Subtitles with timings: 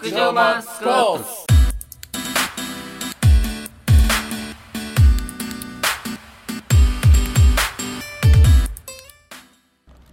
[0.00, 1.46] 極上マンスコース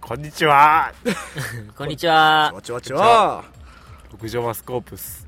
[0.00, 0.92] こんにちは。
[1.76, 2.50] こんにちは。
[2.52, 3.44] わちわちは
[4.10, 5.24] 極上マスコープス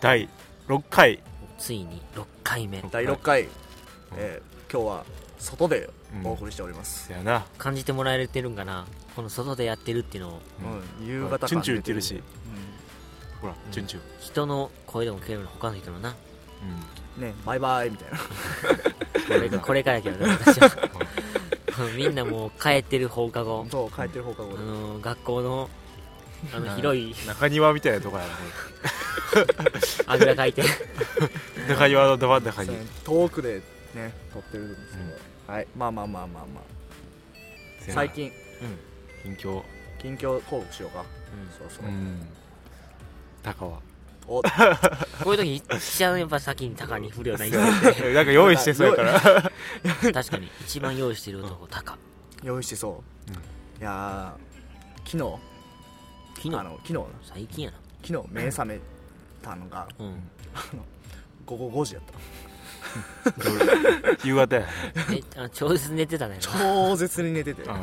[0.00, 0.28] 第
[0.66, 1.22] 6回。
[1.56, 2.82] ついに6回目。
[2.90, 3.48] 第6回、
[4.16, 5.04] えー今日は
[5.38, 5.88] 外で
[6.24, 7.46] お送りしております、せやな。
[7.58, 8.86] 感じてもらえてるんかな。
[9.14, 10.40] この外でやってるっていうのを。
[11.00, 11.06] うん。
[11.06, 12.16] 夕方チュンチュン言ってるし。
[12.16, 12.20] う
[13.40, 14.02] ほらチュンチュン。
[14.20, 16.10] 人の声でも聞けるの他の人のな。
[16.10, 16.14] ん。
[17.20, 18.18] ねバイバイみたいな。
[18.18, 20.70] これこれからやけどね私は。
[21.96, 23.66] みんなもう帰ってる放課後。
[23.70, 24.58] そう帰ってる放課後で。
[24.58, 25.70] あの学校の
[26.54, 27.14] あの広い。
[27.26, 28.30] 中庭みたいなとこやな
[30.12, 30.62] あぐらかいて。
[31.68, 32.76] 中庭のど真ん中に。
[33.04, 33.62] 遠くで
[33.94, 35.04] ね撮ってるんですけ
[35.46, 35.66] ど、はい。
[35.76, 36.64] まあまあまあまあまあ。
[37.88, 38.32] 最近。
[39.22, 39.62] 近況。
[40.00, 41.04] 近況報告しようか、
[41.58, 41.84] そうそう。
[41.84, 42.26] う、ん
[43.42, 43.80] 高は。
[44.26, 44.42] お。
[45.24, 47.58] こういう時一番やっぱ先に高に振るような人
[48.12, 49.20] なんか用意してそうやから。
[49.20, 51.98] 確かに一番用意してる男高
[52.42, 53.36] 用意してそう、うん。
[53.80, 55.38] いやー昨日？
[56.36, 56.56] 昨日？
[56.56, 57.04] あの昨日な。
[57.22, 57.78] 最近やな。
[58.02, 58.80] 昨日目覚め
[59.42, 60.22] たのがうん。
[61.46, 62.18] 午後5時やった。
[64.26, 64.66] 夕方や
[65.52, 67.62] 超絶寝てたね超絶に寝てて。
[67.68, 67.78] あ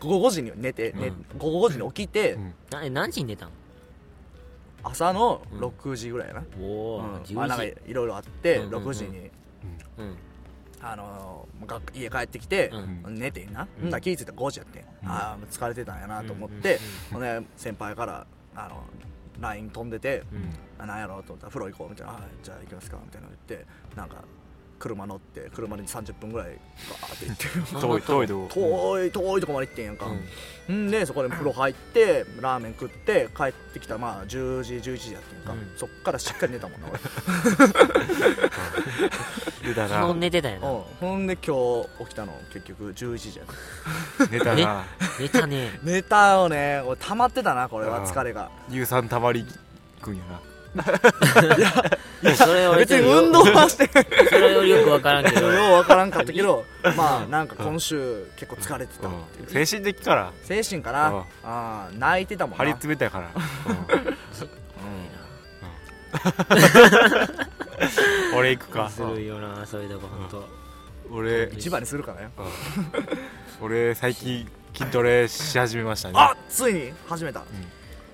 [0.00, 1.38] 午後5時に寝て、ねうん。
[1.38, 2.54] 午後5時に起きて、うん。
[2.70, 3.50] なえ何時に寝たん
[4.82, 5.60] 朝のうん。
[5.60, 6.44] 6時ぐらいやな、うん。
[7.22, 8.88] 10時、まあなんかいろいろあって、うんうんうん。
[8.88, 9.30] 6時に、
[9.98, 10.16] うん。
[10.80, 11.48] あの
[11.92, 12.70] 家帰ってきて、
[13.04, 13.18] うん。
[13.18, 13.88] 寝てんな、うん。
[13.88, 16.78] ん、だ気ぃ付いたら5時やってああ疲れてたんやなと思って、
[17.56, 18.82] 先輩からあの
[19.40, 20.50] LINE 飛んでて、うん。
[20.78, 24.22] あなんやろうと思ったら風呂行こうみたいなあじゃあ行きますかみたいなの言ってなんか
[24.78, 28.48] 車乗って車で30分ぐらいガーって行って遠い遠いとこ。
[28.54, 30.06] 遠い遠いとこまで行ってんやんか、
[30.68, 30.88] うん。
[30.88, 35.72] んでそこで風呂入ってラーメン食って帰ってきたらまあ10時11時やってんか、うん。
[35.76, 36.98] そっからしっかり寝たもんな俺。
[39.88, 40.14] 本な。
[40.14, 40.70] 寝てたよな。
[40.70, 40.82] うん。
[41.00, 43.46] ほんで今日起きたの結局11時やっ
[44.44, 44.84] たな。
[45.18, 45.80] 寝たね。
[45.82, 46.82] 寝たよね。
[46.86, 48.06] 俺溜まってたなこれは。
[48.06, 48.50] 疲れが。
[48.70, 49.44] 乳酸たまり
[50.00, 50.40] くんやな
[52.36, 53.88] それ俺別に運動はして
[54.28, 55.50] それよりよく分からんけど。
[55.50, 56.64] ようわからんかったけど
[56.96, 59.42] まあなんか今週結構疲れてたっていう。
[59.44, 60.32] うん精神的から。
[60.42, 61.08] 精神かな。
[61.10, 61.18] うん。
[61.18, 62.58] ああ泣いてたもんな。
[62.58, 63.30] 張り詰めたやから。
[63.34, 63.38] う
[68.34, 68.36] ん。
[68.36, 68.90] 俺行くか。
[68.90, 70.48] するよなそういうとこ本当
[71.14, 72.30] 俺一番にするからよ。
[73.60, 76.14] 俺最近筋トレし始めましたね。
[76.16, 77.42] あついに始めた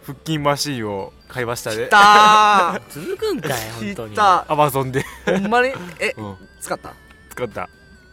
[0.06, 1.86] 腹筋マシーンを買いましたね。
[1.86, 4.12] きた 続くんかいー本当に。
[4.12, 4.44] きた。
[4.52, 5.04] アマゾンで。
[5.26, 5.72] ほんまに？
[5.98, 6.36] えうん。
[6.60, 6.92] 使った？
[7.30, 7.68] 使った。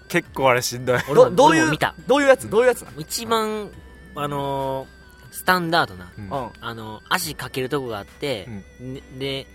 [0.08, 1.00] 結構あれしんどい。
[1.10, 2.50] 俺もどどういうどういうやつ？
[2.50, 3.70] どういうやつな一番
[4.16, 5.02] あのー
[5.34, 6.30] スタンダードなうん。
[6.30, 6.50] うん。
[6.60, 8.48] あの足かけるとこがあって、
[8.80, 9.48] ねで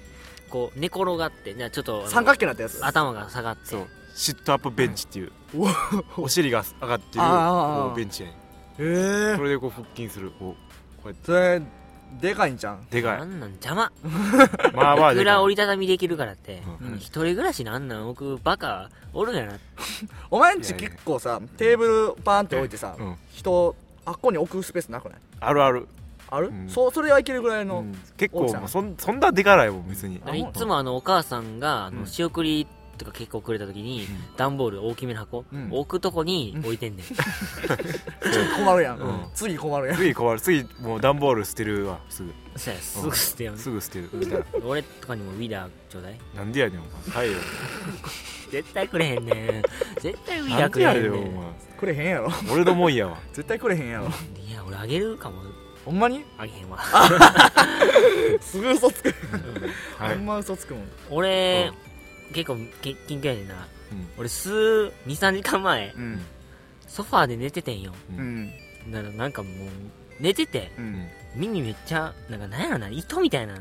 [0.48, 2.84] こう寝転がってじゃあちょっと三角形になったやつ？
[2.84, 3.66] 頭が下がって。
[3.66, 3.86] そう。
[4.14, 5.32] シットアップベンチっていう。
[5.54, 5.74] うわ
[6.16, 7.24] お尻が上がってる
[7.96, 8.36] ベンチやね
[8.78, 10.32] へえそれでこう腹筋する。
[10.38, 10.56] こ
[10.98, 11.26] うこうやって。
[11.26, 11.62] それ
[12.20, 13.18] でかいんじゃんでかい。
[13.18, 13.92] なんなん邪魔。
[14.74, 15.14] まあまあでかい。
[15.14, 16.96] いくら折りたたみできるからって、うん。
[16.96, 18.04] 一人暮らしなんなん？
[18.06, 19.52] 僕バカおるんやな
[20.30, 23.16] お前んち結構さテーブルパーンって置いてさうん。
[23.32, 23.74] 人
[24.04, 25.18] あっこに置くスペースなくない？
[25.40, 25.86] あるある。
[26.30, 26.48] ある？
[26.48, 26.68] うん。
[26.68, 27.94] そうそれはいけるぐらいのうん。
[28.16, 30.20] 結構さもうそんそんなでかないもん別に。
[30.24, 32.06] あいつもあのお母さんがあのうん。
[32.06, 35.68] 仕送りとか結構くれた時に、段ボール大きめの箱、うん。
[35.70, 37.06] 置くとこに置いてんねん、
[38.64, 38.98] 困るやん。
[38.98, 39.26] うん。
[39.34, 39.96] 次困るやん。
[39.96, 40.40] 次困る。
[40.40, 42.32] 次もう段ボール捨てるわすぐ。
[42.56, 44.10] そうやすぐ捨てすぐ捨てる。
[44.64, 46.18] 俺とかにもウィダーちょうだい。
[46.34, 46.82] なんでやねんお
[47.14, 47.26] 前。
[47.26, 47.42] 帰れよ
[48.50, 49.62] 絶対くれへんねん。
[50.00, 51.54] 絶対ウィダーくれへんねん。
[51.78, 52.30] くれへんやろ。
[52.50, 53.18] 俺のもんやわ。
[53.32, 54.06] 絶対くれへんやろ。
[54.48, 55.42] いや俺あげるかも。
[55.84, 56.24] ほんまに？
[56.36, 56.78] あげへんわ、
[58.40, 59.14] すぐ嘘つく。
[59.98, 60.16] はい。
[60.16, 60.88] ほんま嘘つくもん。
[61.10, 61.70] 俺、
[62.32, 63.54] 結構け緊急やねんな。
[63.92, 64.08] うん。
[64.18, 64.50] 俺数
[65.06, 66.20] 23時間前うん。
[66.86, 67.92] ソファーで寝ててんよ。
[68.10, 68.44] ううん。
[68.44, 68.50] ん
[68.90, 69.52] だからなんかもう
[70.20, 70.88] 寝ててううん。
[70.94, 73.58] ん耳めっちゃなんかなんやろな糸みたいな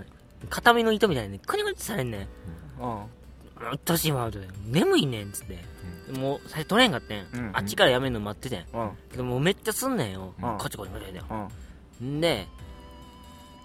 [0.49, 2.17] 固めの糸みたいなねクニクニってされんね
[2.79, 2.81] ん。
[2.81, 3.01] うん。
[3.71, 4.29] うっとしいわ
[4.67, 5.57] 眠いねんっつって、
[6.11, 7.51] もう最初取れんかってん、うん。
[7.53, 8.65] あっちからやめんの待っててん。
[8.73, 8.91] うん。
[9.09, 10.57] けどもうめっちゃすんねんよ、うん。
[10.57, 11.21] こちこちこちで。
[12.01, 12.17] うん。
[12.17, 12.47] んで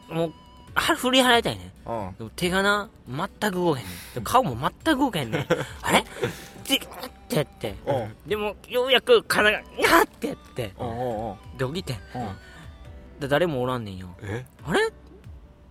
[0.09, 0.35] もうは
[0.75, 1.73] 振り払いたいね。
[1.87, 2.15] んうん。
[2.17, 3.87] でも手がな全く動けへん。
[3.87, 5.47] ね顔も全く動けへんねん。
[5.83, 6.05] あれ？
[6.65, 6.81] でっ
[7.29, 7.75] てやって。
[7.87, 8.17] うん。
[8.29, 10.73] でもようやく体がニャーってやって。
[10.79, 11.99] うんうんで起きて
[13.19, 14.15] で誰もおらんねんよ。
[14.23, 14.47] え？
[14.65, 14.81] あれ？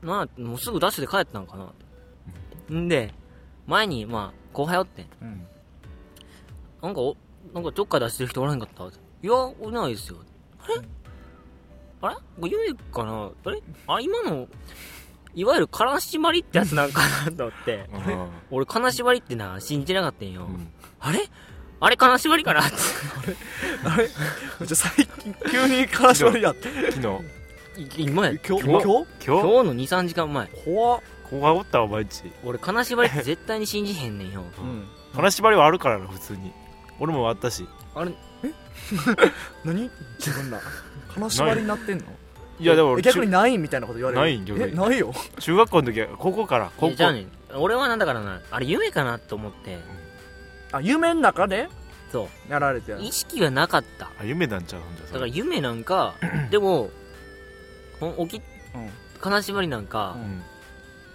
[0.02, 1.58] なあもうすぐダッシュで帰ったんか
[2.70, 2.76] な。
[2.76, 2.88] ん。
[2.88, 3.14] で
[3.66, 5.08] 前にまあ後輩おってん。
[5.22, 5.48] うん。
[6.82, 7.18] なんかお
[7.54, 8.88] なんかどっか出してる人おらへんかったい
[9.28, 10.18] やおないですよ。
[10.62, 10.76] あれ？
[12.02, 12.16] あれ？
[12.16, 13.30] これゆめかな？
[13.46, 13.62] あれ？
[13.88, 14.48] あ今の
[15.36, 17.90] いわゆる金縛りってやつなんかなと思って。
[17.94, 20.72] うん俺金縛りってな信じてなかったんよ、うん。
[21.00, 21.30] あれ？
[21.80, 22.62] あれ金縛りかな？
[22.62, 22.78] って。
[23.86, 24.08] あれ？
[24.08, 24.18] じゃ
[24.64, 27.20] あ最近急に金縛りやって昨
[27.78, 28.02] 日。
[28.02, 28.34] い今や。
[28.34, 28.66] 今日？
[28.66, 28.82] 今日？
[28.82, 28.86] 今日？
[28.86, 29.26] 今日？
[29.26, 30.48] 今日の23時間前。
[30.66, 31.02] 怖っ。
[31.30, 32.24] 子がおったわ毎日。
[32.44, 34.44] 俺金縛りって絶対に信じへんねんよ。
[34.58, 34.88] うん。
[35.16, 36.52] 金縛りはあるからな普通に。
[37.00, 37.68] 俺もあったし。
[37.94, 38.12] あれ
[39.66, 39.90] 何？
[40.18, 40.60] 自分ら。
[41.14, 42.04] 金縛りになってんの？
[42.60, 42.66] い。
[42.66, 44.22] やでも逆にないみたいなこと言われる。
[44.22, 44.72] ない逆に。
[44.74, 45.14] えないよ。
[45.14, 49.80] 中中学校の時は高校からい高校やじゃあね俺はなんだからなあれ夢かなと思って。
[50.72, 51.70] あ夢の中で？
[52.12, 54.10] そやられて意識はなかった。
[54.20, 56.16] あ夢なんちゃうほんじゃだから夢なんか
[56.50, 56.90] でも
[58.28, 58.42] 起き
[58.76, 58.90] うん。
[59.22, 60.42] 金縛りなんかう、ん。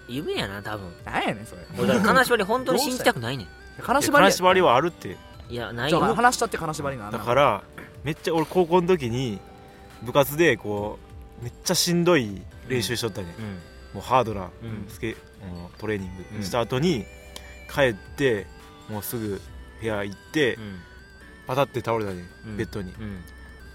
[0.08, 0.92] 夢やな多分。
[1.04, 1.62] 何やねんそれ。
[1.78, 3.46] 俺だから金縛り本当に信じたくないねん。
[3.82, 5.16] 金縛り金縛りはあるって
[5.48, 7.62] いやないじゃあよ話したって金縛りだから
[8.02, 9.38] めっちゃ俺高校の時に
[10.02, 10.98] 部活でこ
[11.40, 13.44] うめっちゃしんどい練習しとったね、うん。
[13.44, 14.86] もうハードなうん。
[14.88, 16.38] スケ、もうトレーニンうん。
[16.38, 17.04] グした後に
[17.72, 18.46] 帰って
[18.88, 19.40] もうすぐ
[19.80, 20.78] 部屋行って、うん。
[21.46, 22.56] パタって倒れたね、うん。
[22.56, 22.92] ベッドに。
[22.92, 23.20] うん。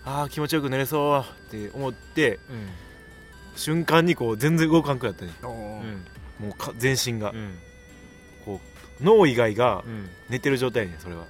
[0.05, 2.69] ああ気持ちよく寝れそうって思ってうん。
[3.55, 5.51] 瞬間にこう全然動かんくなったねおー。
[5.51, 6.05] うん
[6.47, 7.57] もうか全身が、うん。
[8.45, 8.59] こ
[9.01, 10.09] う脳以外がうん。
[10.29, 11.25] 寝てる状態やねそれは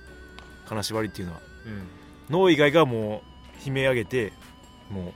[0.70, 1.42] 金縛りっていうのは。
[1.66, 1.88] うん。
[2.30, 3.24] 脳以外がも
[3.66, 4.32] う悲鳴上げて
[4.92, 5.14] も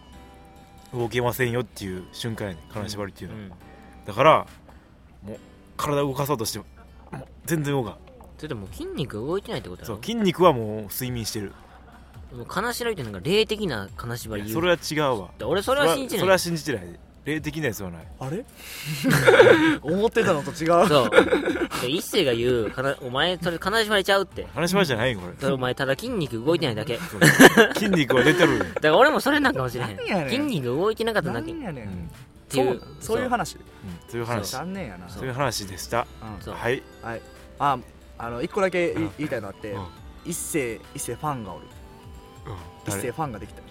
[0.93, 2.59] う動けませんよっていう瞬間やね。
[2.73, 3.51] 金縛りっていうのは、うん。
[4.05, 4.47] だから
[5.23, 5.37] もう
[5.77, 6.65] 体動かそうとしても
[7.45, 7.97] 全然動かん。
[8.37, 9.95] それでも筋肉動いてないってことやろ？
[9.95, 11.53] そう筋肉はもう睡眠してる。
[12.35, 15.29] もう金縛りってなんか霊的な金縛りそれは違うわ。
[15.43, 16.19] 俺それは信じない。
[16.19, 18.07] それは信じてない霊的なやつはない。
[18.19, 18.43] あれ？
[19.81, 20.87] 思ってたのと違う。
[20.87, 21.09] そう。
[21.81, 24.47] で一星が言うかなお前それ金縛りちゃうって。
[24.53, 25.33] 金縛りじゃないよこれ。
[25.39, 26.99] それお前ただ筋肉動いてないだけ。
[27.75, 28.57] 筋肉は出てる。
[28.57, 29.93] よ、 だから俺もそれなんかもしれへ
[30.25, 30.29] ん。
[30.29, 31.51] 筋肉動いてなかっただけ。
[31.51, 31.89] っ何やねうん。
[31.89, 32.09] ん
[32.49, 32.65] ていう。
[32.65, 33.55] そうそういう話？
[33.55, 33.61] うん
[34.09, 34.51] そういう話。
[34.51, 35.07] 残念やな。
[35.09, 35.25] そう。
[35.25, 36.05] いう話でした。
[36.21, 36.43] うん。
[36.43, 36.55] そう。
[36.55, 36.83] はい。
[37.59, 37.77] あ
[38.17, 39.85] あの一個だけ言いたいのあってうん。
[40.25, 41.65] 一世一世ファンがおる。
[42.47, 42.53] うん。
[42.85, 43.61] 一世誰ファンができた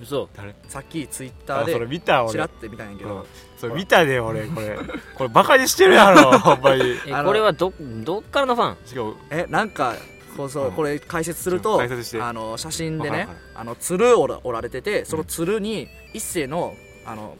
[0.00, 0.28] 嘘。
[0.36, 0.54] 誰？
[0.68, 2.32] さっきツイッターあそれで見た俺。
[2.32, 3.10] チラって見たんやけうん。
[3.10, 3.26] ど
[3.56, 4.46] それ見たで俺。
[4.46, 4.78] これ。
[5.16, 6.82] これバカにしてるやろ ほんまに。
[7.06, 9.16] えあのこれはどどっからのファン？
[9.30, 9.94] えなんか
[10.36, 10.72] そうそううん。
[10.72, 12.20] これ解説すると解説して。
[12.22, 16.74] あの写真でねあの鶴おらおられててその鶴に一世の
[17.06, 17.36] あの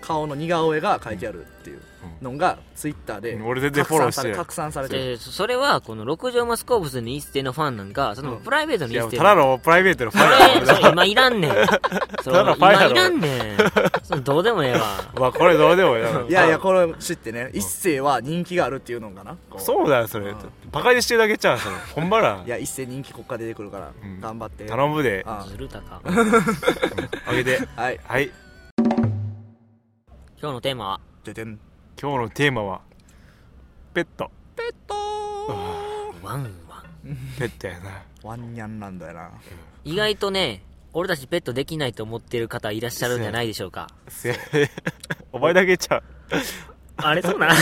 [0.00, 1.82] 顔の似顔絵が描いてあるっていう
[2.22, 3.46] のがツイッターでうん。
[3.46, 11.50] 俺全然フォローしてる拡散されてそれはこの六条マスコーブスの一世のファンなんかそのうんプライベートの一世ただのプライベートのファンそやれそう今いらんねん。
[12.26, 13.58] の今いらんねん。
[14.02, 14.80] そのどうでもええわ。
[15.18, 17.50] まあこれどうでもいいないやいやこれ知ってね。
[17.52, 19.36] 一世は人気があるっていうのかな。
[19.58, 20.30] そうだよそれ。
[20.30, 20.36] うん。
[20.70, 21.74] バカにしてるだけちゃうそれ。
[21.94, 22.42] ほんまら。
[22.46, 24.20] いや一世人気国家出てくるからうん。
[24.20, 24.64] 頑張って。
[24.66, 25.24] 頼むで。
[25.26, 26.00] あずるたか。
[27.26, 27.60] あげて。
[27.76, 28.00] はい。
[28.06, 28.30] はい。
[30.40, 31.00] 今日のテーマは？
[31.24, 31.58] ででん
[32.00, 32.80] 今日のテーマは
[33.92, 34.30] ペット。
[34.54, 34.94] ペット。
[36.22, 38.02] ワンワンペットやな。
[38.22, 39.30] ワンニャンなんだよな。
[39.84, 40.62] 意外とね
[40.92, 43.88] 俺たちペットできないと思ってる方いらっしゃるんじゃないでしょうか。
[44.06, 44.36] せ
[45.32, 46.02] お前だけちゃう。
[46.98, 47.46] あれそうな。
[47.46, 47.56] んで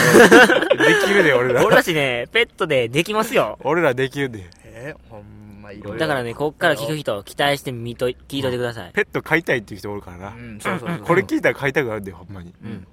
[1.06, 1.64] きるで俺ら。
[1.64, 3.58] 俺たちねペットでできますよ。
[3.64, 4.50] 俺らできるで。
[4.64, 8.92] えーほんまいろいろだからねこっから聞く人期待してみと聞いといてください。
[8.92, 10.28] ペット飼いたいっていう人おるからな。
[10.28, 10.98] うんそうそうそう。
[10.98, 12.52] これ聞いたら飼いたくなるでほんまに。
[12.62, 12.86] うん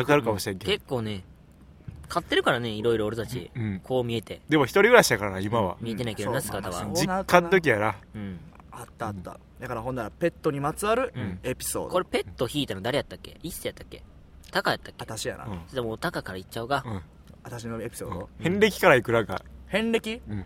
[0.00, 0.72] うんだからかもしれんけど。
[0.72, 1.24] 結構ね
[2.08, 3.50] 飼ってるからねいろいろ俺たち。
[3.54, 3.80] うん。
[3.82, 4.40] こう見えて。
[4.48, 5.76] でも一人暮らしやからな今は。
[5.80, 6.74] 見えてないけどなそう姿は。
[6.74, 7.96] まあまあ実家の時やな。
[8.14, 8.38] うん。
[8.70, 9.40] あったあった。
[9.58, 11.38] だからほんならペットにまつわるうん。
[11.42, 11.90] エピソード。
[11.90, 13.36] これペット引いたの誰やったっけ？
[13.42, 14.02] 一世やったっけ？
[14.52, 15.04] タカやったっけ？
[15.04, 15.46] 私やな。
[15.46, 15.74] うん。
[15.74, 16.84] でもタカから言っちゃおうか。
[16.86, 17.00] うん。
[17.42, 18.28] 私のエピソード。
[18.38, 19.42] 遍歴からいくらか。
[19.66, 20.20] 遍歴？
[20.28, 20.44] うん。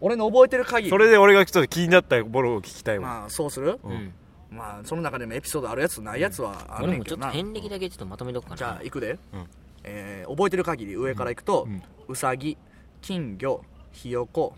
[0.00, 0.90] 俺の覚えてる限り。
[0.90, 3.08] それで俺がちょっと気になったものを聞きたいわ。
[3.08, 3.78] まあそうする？
[3.84, 3.92] うん。
[3.92, 4.12] うん
[4.50, 8.56] まあその中でもエピソードあるやつないやつはある俺もちょっと遍歴だけちょっとまとめとくかな。
[8.56, 9.18] じゃあ行くで。
[9.32, 9.46] うん
[9.84, 11.82] えー覚えてる限り上から行くとうん。
[12.08, 12.56] ウサギ
[13.00, 14.54] 金魚ひよこ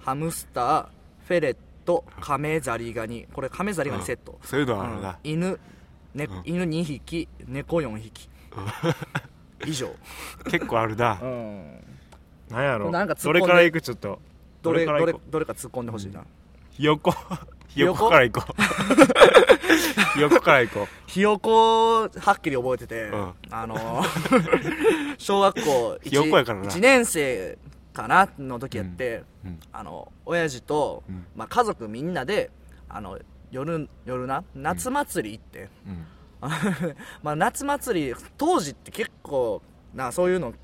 [0.00, 0.86] ハムスター
[1.26, 3.26] フェレットカメザリガニ。
[3.32, 4.38] これカメザリガニセット。
[4.42, 5.02] そういうのあるうん。
[5.02, 5.18] な。
[5.24, 5.58] 犬
[6.14, 6.42] ねうん。
[6.44, 8.28] 犬2匹猫4匹。
[9.66, 9.90] 以上。
[10.50, 11.18] 結構あるな。
[11.22, 11.84] うん。
[12.50, 12.90] なんやろ。
[12.90, 13.80] なんかどれからいく？
[13.80, 14.18] ちょっと。
[14.62, 16.24] どれどれどれか突っ込んでほしいな。
[16.72, 17.14] ひよこ
[17.74, 18.52] ひよここからいこう。
[20.14, 23.32] ひよこからいこひよこはっきり覚えてて、うん。
[23.50, 24.02] あの
[25.18, 26.70] 小学校ひよこやからな。
[26.70, 27.58] 1, 年生
[27.92, 29.50] かなの時やって、うん。
[29.50, 29.60] うん。
[29.72, 31.26] あの親父と、うん。
[31.36, 32.50] まあ、家族みんなで
[32.88, 33.18] あの
[33.50, 34.42] 夜夜な？
[34.54, 36.06] 夏祭り行って、うん。
[37.22, 39.62] まあ夏祭り当時って結構
[39.94, 40.54] なそういうの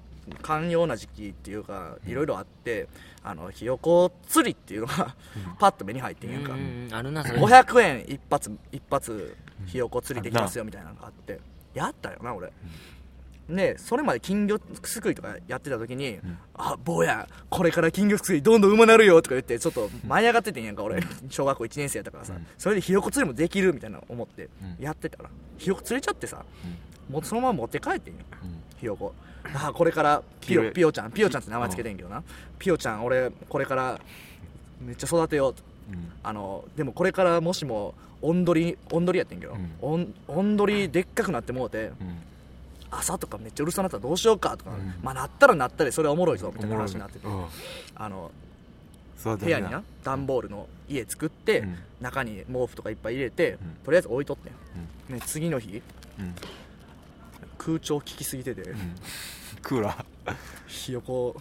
[0.43, 2.89] 寛容な時期っていうかいろいろあって
[3.28, 5.16] あのひよこ釣りっていうのが
[5.59, 7.40] パッと目に入ってんやんか、うんうんあるなそれ。
[7.40, 11.40] 500円一発一発ひよこ釣りできますよみたいなのがあって。
[11.75, 12.50] やったよな俺、
[13.49, 16.38] でそれまで金魚すくいとかやってた時に「ん。
[16.55, 21.00] あ坊やこれから金魚すくいどんどん上手なるよ」とか言ってちょっと舞い上がっててんやんか俺。
[21.31, 22.47] 小学校1年生やったからさ、うん。
[22.59, 24.49] それでひよこ釣りもできるみたいな思って
[24.79, 24.85] うん。
[24.85, 26.45] やってたらひよこ釣れちゃってさ、
[27.09, 28.62] もうそのまま持って帰ってんようん。
[28.81, 29.15] ひよこ。
[29.55, 32.23] あこれからピピヨヨピヨちゃんピヨちゃんって名前つけてんけどな、
[32.59, 34.00] ピヨちゃん俺これから
[34.81, 35.62] めっちゃ育てようと。
[35.93, 36.11] うん。
[36.25, 39.71] あのでもこれからもしもおんどりおんどりやってんけど、うん。
[39.81, 42.19] おんおんどりでっかくなってもうてうん
[42.90, 44.95] 朝とかめっちゃうるさなったらどうしようかとか、うん。
[45.02, 47.45] まあなったらなったでそれはおもろいぞみたいな話になってて、うん。
[47.95, 48.31] あの
[49.25, 51.78] 部屋にな段ボールの家作って、うん。
[52.00, 53.59] 中に毛布とかいっぱい入れて、ん。
[53.85, 55.83] とりあえず置いとってん、ね、次の日
[56.19, 56.35] うん。
[57.59, 58.95] 空調効きすぎてて、うん。
[59.62, 60.37] クーラー。
[60.66, 61.35] ひよこ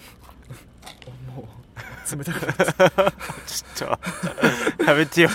[1.28, 3.14] もう冷たくなって。
[3.46, 4.00] ちょっ
[4.78, 5.30] とやめてよ。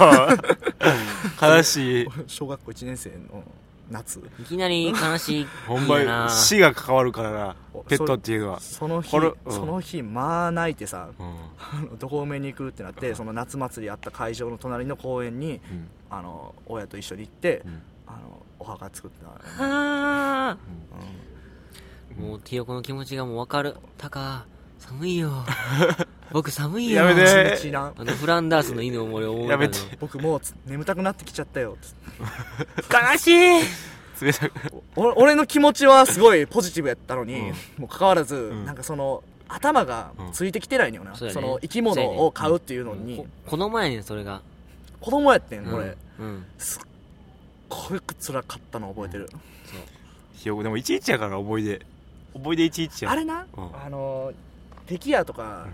[1.41, 2.09] 悲しい。
[2.27, 3.45] 小学校1年生の
[3.91, 4.21] 夏。
[4.41, 8.61] いきなり悲しい ほんまに死が関わるからなおペットっていうのは。
[8.61, 9.35] その日、うん。
[9.49, 11.99] その日まあ泣いてさうん。
[11.99, 15.89] どこ埋めに行くってなってその夏祭りあった会場の隣の公園にうん。
[16.11, 17.83] あの親と一緒に行って、うん。
[18.07, 20.57] あのお墓作った、はあ。
[22.19, 22.27] うん。
[22.29, 23.77] もうひよこの気持ちがもう分かる。
[23.97, 24.47] タカ
[24.81, 25.31] 寒いよ。
[26.33, 27.05] 僕寒いよ。
[27.05, 27.77] やめて。
[27.77, 29.79] あのフランダースの犬を俺思うやめて。
[30.01, 31.77] 僕もうつ眠たくなってきちゃったよ。
[31.81, 31.95] つっ
[32.89, 34.25] て悲しい。
[34.25, 34.53] 冷たく。
[34.97, 37.47] お俺の気持ちはすごいポジティブやったのに、うん。
[37.79, 38.65] もうかかわらず、ん。
[38.65, 41.41] なんかその頭がついてきてないのよな、そうやね。
[41.41, 44.43] その生き物を飼うっていうのに、こ子供やねんそれが。
[45.01, 45.75] 子供やってんうん。
[45.75, 46.47] 俺、うん。
[46.59, 46.83] すっ
[47.69, 49.29] ごい辛かったの覚えてる、
[50.35, 51.85] ひよこでもいちいちやから思い出。
[52.33, 53.11] 思い出いちいちや。
[53.11, 53.65] あれな、うん。
[53.85, 54.33] あの
[54.91, 55.69] 敵屋とか、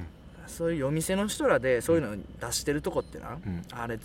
[0.47, 3.63] そういう夜店の人らでそういうの出してるとこってな、うん。
[3.73, 3.99] あれ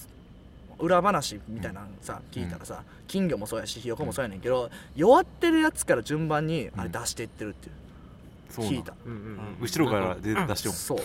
[0.79, 7.71] 裏話みたいなのさ、聞いたらさ金魚もそうやしひよこもそうやねんけど、弱ってるやつから順番にあれ出していってるってい
[8.65, 8.93] う、聞いた。
[9.05, 9.39] うんうんうん。
[9.61, 10.73] 後ろからで出しても。
[10.73, 10.97] そう。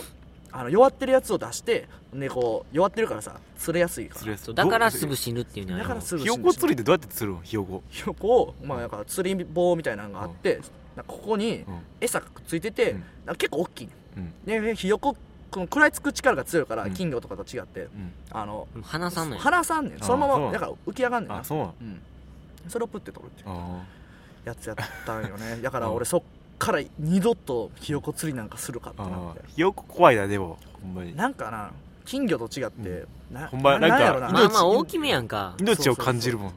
[0.53, 4.19] あの弱ってるやつを出してでこう弱ってるからさ釣れやすいから。
[4.21, 4.45] 釣れやすい。
[4.47, 10.61] そうだからすどぐ死ぬっていうのはだからすぐひよこ釣りってどうやって釣るのひよこひよこを、まあ、なんか釣り棒みたいなのがあって、
[11.05, 11.81] ここにうん。
[12.01, 12.97] 餌がくっついてて、
[13.39, 14.33] 結構大きいうん。
[14.45, 15.17] ねでひよこ
[15.51, 16.95] この食らいつく力が強いから、うん。
[16.95, 18.13] 金魚とかと違ってうん。
[18.31, 19.43] あの離さんのよ。
[19.43, 20.03] 離さんねん。
[20.03, 21.39] あそのままだから浮き上がんねんな。
[21.39, 21.85] あそう。
[21.85, 22.01] ん、
[22.69, 23.49] それをプッて取るっていう。
[23.49, 23.85] あ
[24.45, 25.61] やつやったんよね。
[25.63, 25.95] だからうん。
[25.95, 26.23] 俺そっ
[26.59, 29.43] から二度とひよこ釣りなんかするかってーなって。
[29.49, 30.59] ひよこ怖いなでも。
[30.83, 31.15] ほんまに。
[31.17, 31.71] なんかな
[32.07, 34.31] 金魚と違って、なほんまなんかな。
[34.31, 35.55] まあまあ大きめやんか。
[35.59, 36.53] 命を感じるもん。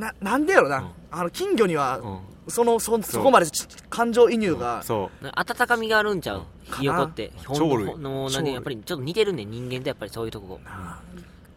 [0.00, 0.88] ななんでやろな、うん。
[1.12, 2.18] あの金魚には、うん。
[2.48, 6.42] そのそそこまでち感情移入が、そ温かみがあるんちゃう？
[6.78, 7.30] ひよこって。
[7.46, 7.98] ほん鳥類。
[7.98, 9.50] のなんでやっぱりちょっと似てるねん。
[9.50, 10.58] 人間とやっぱりそういうとこ。
[10.64, 10.98] な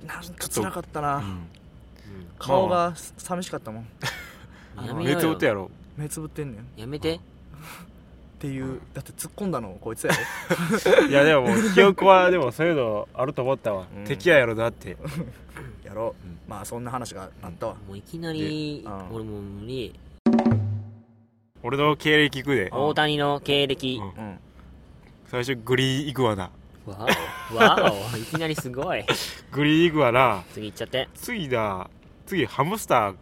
[0.05, 1.47] なんか辛かったな、ううん。
[2.37, 3.87] 顔が寂しかったもん。
[4.85, 5.15] やめようよ。
[5.15, 6.61] 目つぶってやろ目つぶってんねん。
[6.61, 7.19] っやめて
[8.41, 10.13] ていうだって突っ込んだのこいつや
[10.97, 11.05] ろ？
[11.07, 13.85] いやでももうひよこはでもそういうのあると思ったわ。
[13.95, 14.03] うん。
[14.03, 14.97] 敵ややろなって。
[15.85, 16.15] やろ。
[16.19, 16.39] う、うん。
[16.47, 19.93] まあそんな話があったわ、もういきなり俺もう無理。
[21.61, 22.69] 俺の経歴聞くで。
[22.71, 24.01] 大谷の経歴。
[24.01, 24.23] うん。
[24.23, 24.39] うん。
[25.27, 26.49] 最初グリーンイグアナ。
[26.87, 27.07] わ
[27.53, 29.05] おわおいきなりすごい。
[29.53, 30.43] グリーンイグアナ。
[30.53, 31.07] 次行っちゃって。
[31.13, 31.87] 次だ
[32.25, 33.15] 次ハムスター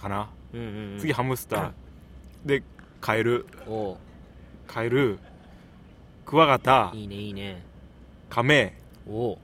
[0.00, 0.28] かな？
[0.54, 0.98] うんうんうん。
[1.00, 1.70] 次ハムスター。
[2.46, 2.62] で
[3.00, 3.44] カエル
[4.72, 5.18] カエル
[6.24, 7.60] クワガタいいねいいね。
[8.28, 9.32] カメお。
[9.32, 9.38] う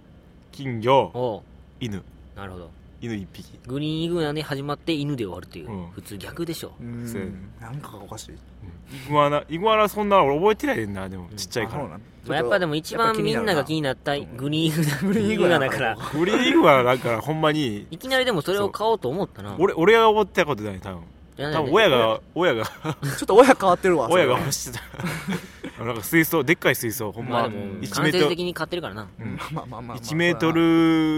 [0.53, 1.39] 金魚お。
[1.39, 1.43] う
[1.81, 2.01] 犬。
[2.37, 2.71] なるほど。
[3.01, 3.59] 犬一匹。
[3.67, 5.91] グリーンイグアナで始まって犬で終わるっていう、うん。
[5.91, 6.75] 普通逆でしょ。
[6.81, 7.09] うん。
[7.09, 7.33] そうやね。
[7.61, 8.35] なんかがおかしい。
[8.35, 11.29] イグアナイグアナそんな俺覚えてないねんなでも。
[11.37, 11.81] ちっちゃいから。
[11.81, 15.99] あそうなんまあ、やっぱでも一番みんなが気になったグリーンイグアナグリーンイグアナだから。
[16.13, 17.89] グリーンイグアナなんかほんまに。
[17.91, 19.57] いきなりでもそれを買おうと思ったな。
[19.59, 21.03] 俺俺が思ってたことない多分
[21.37, 22.55] 多分親が親。
[22.55, 22.65] が。
[22.65, 22.91] ちょ
[23.25, 24.85] っと親変わってるわ 親が欲してた。
[25.85, 27.41] なんか水槽でっかい水槽ほんま。
[27.41, 28.23] まあでも1間メートル。
[28.25, 29.07] 接的に買ってるからな。
[29.21, 29.37] うん。
[29.37, 30.61] まあまあまあまあ1メートル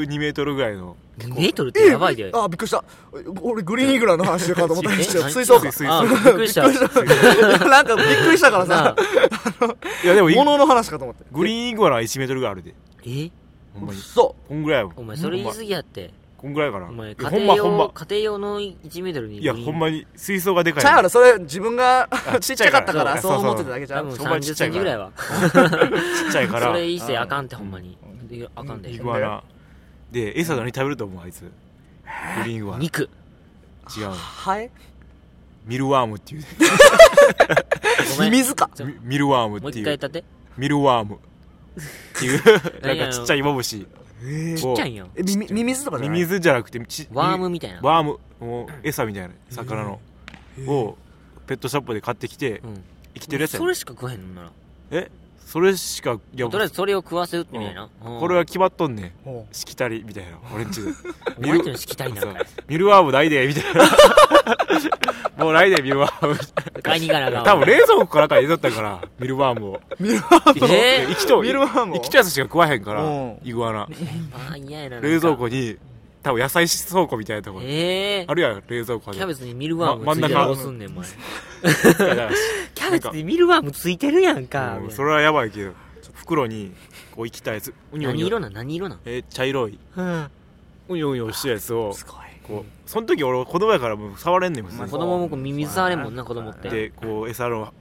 [0.06, 0.96] 2メートルぐらいの。
[1.18, 2.84] メートルってやばいで、あびっくりした。
[3.42, 5.58] 俺グリーンイグラの話しようかと思ったんですよえ何水槽。
[5.60, 6.06] か水あ槽。
[6.06, 6.62] びっくりした。
[6.62, 10.04] なんかびっくりしたからなさあ。
[10.04, 11.24] いやでもい物の話かと思って。
[11.32, 12.74] グリーンイグアナは1メートルぐらいあるで。
[13.04, 13.30] え？
[13.74, 14.00] ほんまに。
[14.00, 16.86] そこんぐらいお前それ言い過ぎやってこんぐらいかな。
[16.86, 17.84] 家庭ほんまほんま。
[17.84, 19.40] 用家庭用の1メートルに。
[19.40, 20.82] いやほんまに水槽がでかい。
[20.82, 24.06] うちゃうやろそれ自分があ ちっちゃかったからそう思ってただけじゃん。
[24.06, 24.70] 多分そんなにち30っちゃいから。
[24.70, 25.10] センチぐらいは。
[26.24, 26.66] ちっちゃいから。
[26.68, 27.98] それ一切あかんってほんまに。
[28.30, 28.90] いやあかんで。
[28.90, 29.42] イグアナ
[30.12, 31.40] で餌何食べると思うあいつ？
[31.40, 31.50] グ
[32.44, 33.10] リーンイグアナ肉。
[33.96, 34.12] 違うの。
[34.14, 34.70] はい
[35.66, 36.44] ミルワームっていう。
[38.16, 38.32] ごめん。
[38.32, 38.70] ミか？
[38.78, 39.82] ミミルワームもうっていう。
[39.82, 40.22] 一回言ったって？
[40.56, 41.18] ミルワームっ
[42.18, 42.42] ていう。
[42.82, 43.86] 何 なんかちっちゃい芋虫
[44.20, 45.08] ちっちゃいんよ。
[45.14, 46.18] えミミミミズとかじゃない？
[46.18, 47.80] ミミズじゃなくてちワームみたいな。
[47.82, 48.18] ワーム。
[48.40, 49.34] もう餌みたいな。
[49.50, 50.00] 魚の。
[50.66, 50.96] を
[51.46, 52.84] ペットショップで買ってきてうん。
[53.14, 54.52] 生きてるやつやそれしか食わへんのなら。
[54.90, 55.10] え？
[55.46, 58.20] それしかいやとりあえずそれを食わせるみたいな、うん。
[58.20, 59.12] これは決まっとんねん。
[59.24, 60.38] ほしきたりみたいな。
[60.54, 60.90] 俺んちで。
[61.38, 62.46] お前んちのしきたりなんかい。
[62.68, 63.84] ミルワームないでみたいな
[65.38, 66.36] もうないでミルワーム
[66.82, 67.44] 買いに行かなあかんわ。
[67.44, 69.00] 多分冷蔵庫からか入れとったから。
[69.18, 69.80] ミルワームを。
[69.98, 71.94] うミルワームえ生きとミルワームを？
[71.96, 73.38] 生きたやつしか食わへんからうん。
[73.44, 73.80] イグアナ。
[73.82, 73.88] あ
[74.52, 75.76] あ嫌やな冷蔵庫にに
[76.22, 77.64] 多分野菜倉庫みたいなところ。
[77.66, 79.16] ええあるやん冷蔵庫に。
[79.16, 80.46] キャベツにミルワームついてるま真ん中。
[80.46, 81.08] どうすんねんお前。
[81.92, 82.30] だから
[82.74, 84.78] キャベツにミルワームついてるやんか。
[84.78, 85.72] うんそれはやばいけど
[86.14, 86.72] 袋に
[87.14, 88.26] こう生きたやつうにょうにょ。
[88.26, 88.52] 何色なん？
[88.52, 89.00] 何色なん？
[89.04, 89.78] え茶色い。
[89.96, 90.30] うん。
[90.88, 92.16] うにょうにょしたやつをすごい
[92.48, 96.68] こうその時俺子供やからもう触れんねん普通に子供もこう耳触れんもんな子供って。
[96.70, 97.72] でこう餌の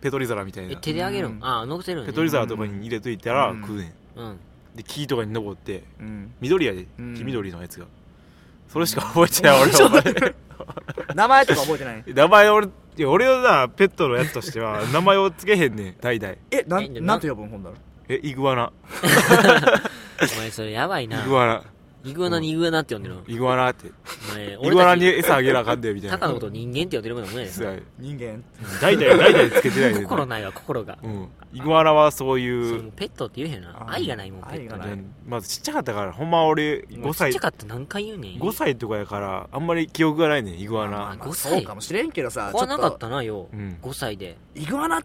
[0.00, 1.38] ペトリ皿みたいえな手であげるうん。
[1.38, 3.60] んああ乗せるんねペトリ皿とかに入れといたらうん。
[3.60, 4.20] 食うねん。
[4.20, 4.38] うん。
[4.74, 6.32] で木とかに登ってうん。
[6.40, 6.86] 緑やで。
[6.98, 7.14] うん。
[7.14, 7.86] 黄緑のやつが。
[8.68, 10.02] それしか覚えてない俺お前
[11.14, 12.04] 名前とか覚えてない？
[12.12, 12.70] 名前俺い
[13.02, 17.76] や俺のなペットのやつとしては 名前をつけへんねん代々えなんなんて呼ぶんほんだら？
[18.08, 18.72] えイグアナ。
[20.36, 21.62] お前それやばいイなグアナ
[22.04, 23.22] イグアナにイグアナって呼んでるの。
[23.26, 23.90] イグアナって。
[24.30, 26.10] お前イグアナに餌あげ なあかんでみたい。
[26.10, 27.46] なタカのこと人間って呼んでるもんね。
[27.48, 27.66] そう。
[27.72, 28.44] や人間。
[28.80, 30.00] 代々代々つけてないね。
[30.00, 30.98] ん心ないわ心が。
[31.02, 31.28] うん。
[31.54, 32.88] イグアナはそうそいう。
[32.88, 33.70] うペットって言えへんな。
[33.70, 37.32] あ愛がないもんペットないまずちっちゃかったからほんま俺5歳。
[37.32, 38.38] ちっちゃかった何回言うねん。
[38.38, 40.90] 5歳とかやからあんまり記憶がないねんイグアナ。
[40.90, 41.52] まあ5歳。
[41.52, 43.56] そうかもしれんけどさちょっ怖なかっとたなよう。
[43.56, 43.78] ん。
[43.82, 44.36] 5歳で。
[44.54, 45.02] イグアナ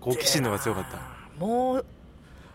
[0.00, 0.98] 好奇心の方が強かった。
[1.44, 1.84] もう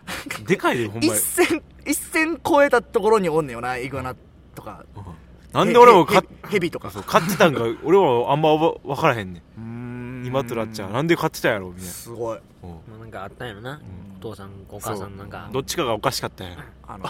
[0.46, 4.14] でかいでほんま一に線一線超えたところにおんねんよなイグアナ
[4.54, 4.84] とか。
[4.96, 5.04] うん。
[5.52, 6.90] なんで俺もへかへヘビとか。
[6.90, 9.60] そう買ってたんか 俺はあんまわ分からへんねん。
[9.60, 10.26] うーん。
[10.26, 10.90] 今となっちゃう。
[10.90, 11.90] なんで買ってたんやろみたいな。
[11.90, 12.38] すごい。
[12.62, 12.70] うん。
[12.70, 13.80] まあなんかあったんやろな。
[14.18, 15.48] お父さんお母さんなんか。
[15.52, 16.56] どっちかがおかしかったんや。
[16.86, 17.04] あの。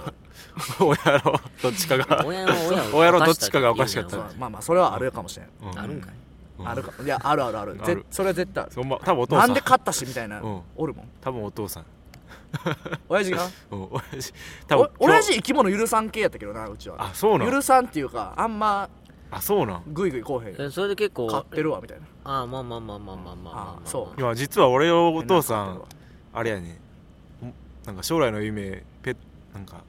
[0.81, 2.25] 親のどっちかが。
[2.27, 2.53] 親の
[2.93, 5.49] 親のどっちかがおかしかったまあまあそれはあるかもしれん。
[5.73, 5.79] うん。
[5.79, 6.15] あるんかい。
[6.59, 6.69] うん。
[6.69, 7.79] あるかいやあるあるある。
[7.83, 7.97] ある。
[7.97, 8.73] ぜそれは絶対ある。
[8.73, 10.61] そんま多分お父さなんんで勝ったしみたいなうん。
[10.77, 11.09] おるもん。
[11.21, 11.87] 多分お父さん
[13.09, 13.49] 親父が？
[13.71, 14.33] うん親父。
[14.69, 16.97] 多分お親父生き物許さん系やったけどなうちは。
[16.99, 17.51] あそうなん？
[17.51, 18.89] 許さんっていうかあんま
[19.31, 19.83] あそうなん？
[19.89, 20.71] グイグイこうへん。
[20.71, 22.07] それで結構買ってるわみたいな。
[22.25, 23.55] ああまあまあまあまあまあまあまあ。
[23.85, 24.21] あそう。
[24.21, 25.83] 今実は俺のお父さん
[26.33, 26.81] あれやね
[27.43, 27.55] ん。
[27.87, 29.17] なんか将来の夢ペッ
[29.53, 29.83] なんか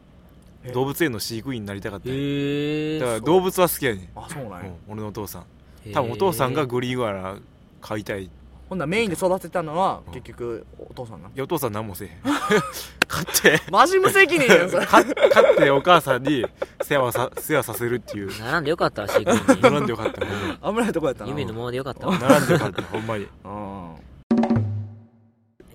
[0.74, 2.18] 動物園の飼育員になりたかったんや。
[2.18, 4.10] へえだから動物は好きやねん。
[4.16, 5.46] あそうなん俺のお父さん。
[5.94, 7.38] 多分お父さんがグリーンイグア
[7.82, 8.32] 飼いたいって
[8.76, 10.14] ほんならメインで育てたのはうん。
[10.14, 12.18] 結局お父さんなやお父さん何もせえへん。
[13.08, 13.62] 飼って。
[13.72, 14.86] マジ無責任やんそれ。
[14.86, 15.12] 飼飼
[15.54, 16.46] ってお母さんに
[16.82, 18.32] 世話さ世話させるっていう。
[18.38, 19.62] 並んでよかったわ飼育員に。
[19.62, 20.26] 並んでよかった。
[20.62, 21.30] ほんまに危ないとこやったな。
[21.30, 22.20] 夢のままでよかったわ。
[22.20, 23.28] 並んでよかったほんまに。
[23.46, 23.96] うん。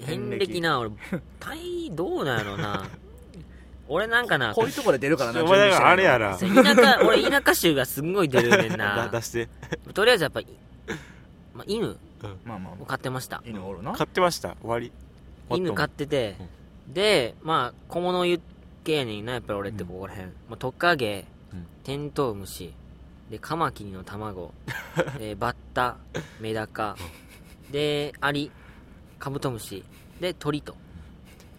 [0.05, 0.91] 遍歴な俺
[1.39, 2.85] 大どうなんやろうな。
[3.89, 6.29] 俺なんかなこういうとこで出るからなお前だからあれやな。
[6.31, 9.49] なそう田舎俺田舎州がすんごい出るねんだな出して。
[9.95, 10.43] とりあえずやっぱ、
[11.55, 11.97] まあ、犬
[12.45, 13.39] まあまを飼ってました。
[13.39, 13.93] あ犬おるな。
[13.93, 14.57] 買ってました。
[14.61, 14.93] 終わり。
[15.51, 16.37] 犬飼ってて、
[16.89, 18.41] でまあ小物言っ
[18.85, 21.67] けやねんなやっぱり俺ってここら辺、まあ、トカゲ、うん。
[21.85, 22.73] テントウムシ。
[23.31, 24.53] でカマキリの卵。
[25.19, 25.97] でバッタ
[26.41, 26.97] メダカ。
[27.71, 28.51] でアリ。
[29.19, 29.85] カブトムシ。
[30.21, 30.75] で鳥と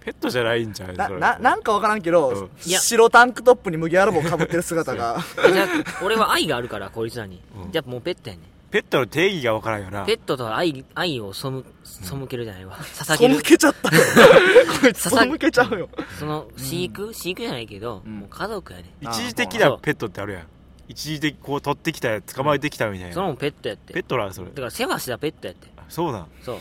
[0.02, 1.20] ペットじゃないんじゃんなそれ。
[1.20, 2.50] ななんかわからんけど、うん。
[2.66, 2.80] いや。
[2.80, 5.20] 白タンクトップに麦わら帽かぶってる姿が。
[5.54, 5.68] じゃあ
[6.04, 7.72] 俺は愛があるからこいつらに、うん。
[7.72, 10.06] じゃあもうペットやねんペットの定義が分からんよな。
[10.06, 11.50] ペットとは愛愛を背
[11.84, 12.78] 背けるじゃないわ。
[12.78, 13.36] 捧げる。
[13.36, 13.96] 背けちゃった。
[13.96, 14.02] よ
[14.82, 15.90] こいつささ 背けちゃうよ。
[16.18, 18.20] その飼育、飼育じゃないけど、うん。
[18.20, 19.08] もう家族やねん。
[19.08, 20.48] 一時的なペットってあるやん。
[20.88, 23.14] 一時的こう取ってきたやつ捕まえてきたみたいな。
[23.14, 23.94] そのもんペットやって。
[23.94, 24.50] ペットなそれ。
[24.50, 25.68] だから世話したペットやって。
[25.78, 26.28] あそうなん。
[26.42, 26.58] そう。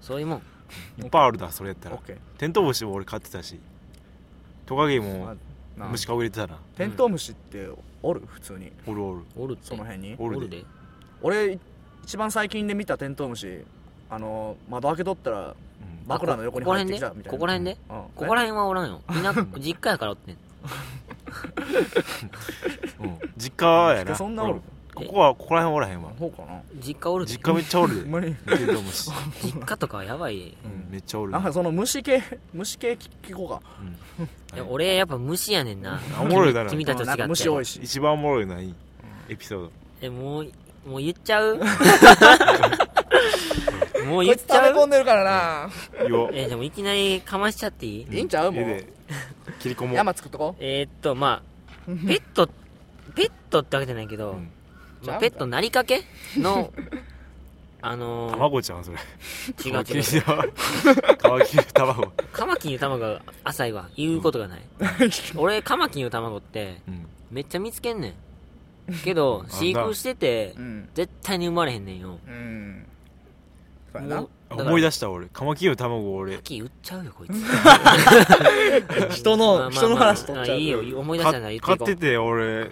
[0.00, 0.42] そういうもん。
[1.02, 1.96] いっぱいあるなそれやったら。
[1.96, 2.16] オッケー。
[2.38, 3.60] テントウムシも俺飼ってたし。
[4.64, 5.36] トカゲも
[5.76, 6.56] な虫かぶれてたな。
[6.76, 7.68] テントウムシって
[8.02, 8.22] おる？
[8.26, 8.72] 普通に。
[8.86, 9.20] おるおる。
[9.36, 9.66] おるって。
[9.66, 10.16] その辺に？
[10.18, 10.36] おるで。
[10.38, 10.64] おるで
[11.22, 11.58] 俺
[12.04, 13.64] 一番最近で見たテントウムシ
[14.08, 15.54] あの窓開けとったらうん。
[16.06, 17.30] 枕の横にここら入って辺できたみたいな。
[17.30, 17.96] ここら辺でうん。
[17.96, 19.00] ここら辺はおらんよ。
[19.10, 20.36] みんな実家やからおってん。
[23.04, 23.18] うん。
[23.36, 24.60] 実家やえなそんなおる？
[24.92, 26.10] ここはここら辺おらへんわ。
[26.18, 26.60] そうかな。
[26.84, 27.32] 実家おるで。
[27.32, 28.02] 実家めっちゃおるで。
[28.02, 28.34] ほんまに。
[28.34, 29.10] テントウムシ。
[29.44, 30.44] 実家とかはやばいで。
[30.64, 30.88] うん。
[30.90, 33.62] めっちゃおるなんかその虫系虫系聞こうか。
[34.58, 34.68] うん。
[34.68, 36.00] 俺やっぱ虫やねんな。
[36.20, 36.70] おもろいだろ。
[36.70, 37.80] 君君たちと違って虫多いし。
[37.82, 38.74] 一番おもろいない。
[39.28, 39.72] エピソード。
[40.02, 40.50] えもう
[40.86, 41.58] もう言っちゃう？
[44.06, 44.64] もう言っちゃう？
[44.64, 45.70] 溜め込んでるからな。
[46.32, 48.06] えでもいきなりかましちゃっていい？
[48.10, 48.52] いいんちゃう？
[48.52, 48.84] もう。
[49.60, 49.94] 切り込もう。
[49.94, 51.42] 山作っとこえー、っとま
[51.86, 52.48] あペット
[53.14, 54.50] ペットってわけじゃないけど、うん。
[55.04, 56.02] まあ、ペットなりかけ
[56.36, 56.72] の
[57.82, 58.98] あのー、卵ちゃんそれ。
[59.64, 60.22] 違うカマキリ違う。
[60.26, 63.88] のカマキリの卵カマキリの卵が浅いわ。
[63.96, 64.60] 言うことがない、
[65.36, 67.06] 俺カマキリの卵ってうん。
[67.30, 68.14] めっちゃ見つけんねん
[69.04, 70.88] けどあ飼育しててうん。
[70.94, 72.18] 絶対に生まれへんねんよ。
[72.26, 72.86] うん。
[74.50, 75.26] 思い出した俺。
[75.26, 76.36] カマキリの卵俺。
[76.36, 77.32] 先売っちゃうよこいつ。
[79.14, 80.56] 人の人の話取っちゃう。
[80.56, 82.70] あいいよ思い出したなら言って買ってて俺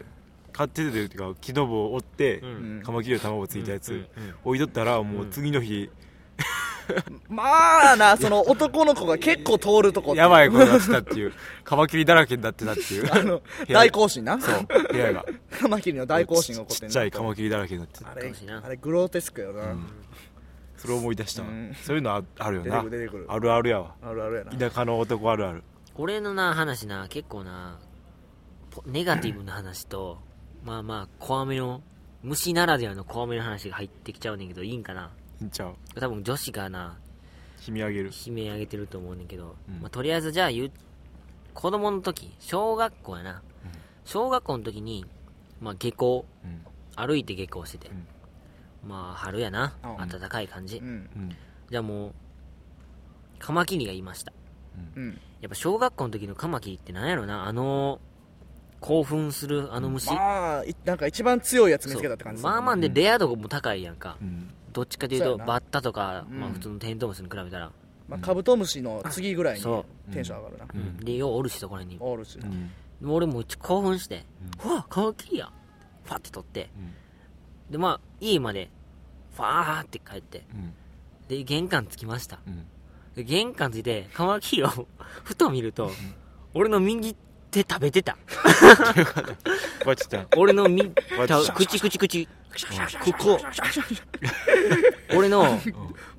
[0.52, 2.48] 買っててっていうか木の棒を折って、うん。
[2.48, 2.82] うん。
[2.82, 4.06] カマキリの卵ついたやつ、うんうん
[4.44, 5.90] 置いとったらもう次の日、
[7.28, 11.32] まあなその男の子が結構通るとこってやばいことになってたっていう。
[11.64, 13.08] カマキリだらけになってたっていう。
[13.12, 14.40] あの大行進な。
[14.40, 15.24] そう部屋が。
[15.60, 18.10] カマキリの大行進が起こってんちっちゃいカマキリだらけになってた。
[18.10, 18.32] あれ
[18.64, 19.86] あれグローテスクよな、うん。
[20.76, 21.74] それを思い出したわ、うん。
[21.82, 22.80] そういうのああるよな。
[22.80, 23.26] くる出てくる。
[23.28, 23.94] あるあるやわ。
[24.02, 24.52] あるあるやな。
[24.52, 25.62] 田舎の男あるある。
[25.96, 27.80] 俺のな話な結構な
[28.70, 30.18] ポネガティブな話と
[30.64, 31.82] まあまあ怖めの
[32.22, 35.10] 虫ならではの怖めの話が入ってきちゃうねんけどいいんかな？
[35.46, 35.74] んちゃう。
[35.98, 36.98] 多分女子がな
[37.66, 38.06] 悲鳴あげる。
[38.06, 39.80] 悲鳴上げてると思うねんけど、うん。
[39.80, 40.70] まあ、とりあえずじゃあ言う
[41.54, 43.42] 子供の時小学校やな、
[44.04, 45.04] 小学校の時に、
[45.60, 46.24] まあ、下校。
[46.44, 46.60] うん。
[46.96, 48.88] 歩いて下校してて、うん。
[48.88, 50.08] まあ春やな、うん。
[50.08, 50.86] 暖かい感じ、うん。
[50.86, 51.36] うん。
[51.70, 52.12] じゃあもう
[53.38, 54.32] カマキリがいました。
[54.96, 55.20] うん。
[55.40, 57.46] やっぱ小学校の時のカマキリって何やろな。
[57.46, 58.00] あの
[58.80, 65.44] 興奮するあの虫、まあいなんか一番強いやつ見つけたって感じまあまあでレア度も高いやんか、うんどっちかというそうやな。
[65.44, 67.72] とバッタとか、まあ、うん普通のテントウムシに比べたら、
[68.08, 70.96] まあ、カブトムシの次ぐらいにそテンション上がるな、うん。
[70.98, 72.00] でようおるしそこら辺に。
[72.00, 72.38] おるし
[73.04, 74.24] 俺もう興奮して、
[74.64, 75.50] うわカマキリや。
[76.04, 76.70] ファって取って。
[76.76, 77.72] うん。
[77.72, 78.70] でまあ家まで
[79.34, 80.44] ファーって帰って。
[80.54, 80.72] うん。
[81.28, 82.38] で玄関着きました。
[82.46, 82.66] うん。
[83.16, 84.68] で玄関着いてカマキリを
[85.24, 85.90] ふと見ると、
[86.54, 87.16] 俺の右
[87.50, 88.16] 手食べてた。
[90.36, 90.64] 俺の
[91.54, 92.28] 口口口
[93.04, 93.40] ここ。
[95.16, 95.60] 俺の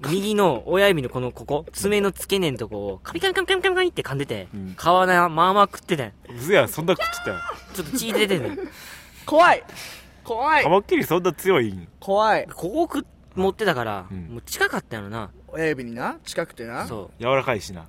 [0.10, 1.66] 右の親指のこのここ。
[1.74, 6.14] 爪の付け根のとこをカリカリカリカリカリカリって噛んでて、うん皮なまあまあ食ってて。
[6.30, 7.30] うずやそんな食ってた。
[7.32, 7.38] よ
[7.74, 8.60] ちょっと血出てんねん
[9.26, 9.64] 怖い。
[10.24, 10.64] 怖い。
[10.64, 11.88] カマキリそんな強いん？
[12.00, 12.48] 怖い。
[12.48, 13.02] ここ
[13.36, 14.28] 持ってたから、うん。
[14.28, 15.32] もう近かったやろな。
[15.48, 16.20] 親指にな。
[16.24, 16.86] 近くてな。
[16.88, 17.22] そう。
[17.22, 17.86] 柔らかいしな。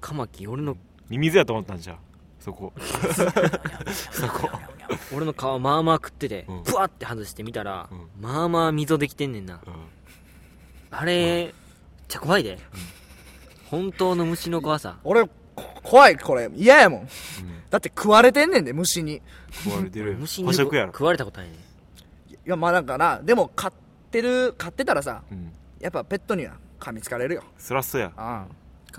[0.00, 0.76] カマキリ俺の
[1.08, 1.98] ミミズやと思ったんじゃん
[2.44, 2.74] そこ。
[4.12, 4.50] そこ。
[5.16, 6.62] 俺の皮まあまあ食ってて、うん。
[6.62, 8.08] ブワって外してみたら、うん。
[8.20, 9.60] まあまあ溝できてんねんな。
[9.66, 9.72] うん。
[10.90, 11.52] あれ、めっ
[12.06, 12.58] ちゃ怖いで、
[13.70, 14.98] 本当の虫の怖さ。
[15.04, 15.30] 俺こ
[15.82, 16.50] 怖いこれ。
[16.54, 17.00] 嫌やもん。
[17.00, 17.08] うん。
[17.70, 19.14] だって食われてんねんで虫に。
[19.14, 20.88] い食われてるよ 虫に捕食やろ。
[20.92, 21.56] 食われたことないね
[22.44, 23.20] やまあなんかな。
[23.22, 23.72] でも飼っ
[24.10, 25.50] てる飼ってたらさうん。
[25.80, 27.44] やっぱペットには噛みつかれるよ。
[27.56, 28.12] そらそうや。
[28.18, 28.44] あ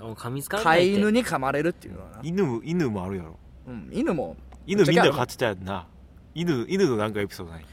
[0.04, 0.88] 噛みつかあ飼いって。
[0.90, 3.38] い犬に噛まれるっていうのはな、犬も犬もあるやろ。
[3.66, 4.36] うん、犬も。
[4.66, 5.86] 犬みんな飼ってたやんな。
[6.34, 7.64] 犬犬のなんかエピソードない？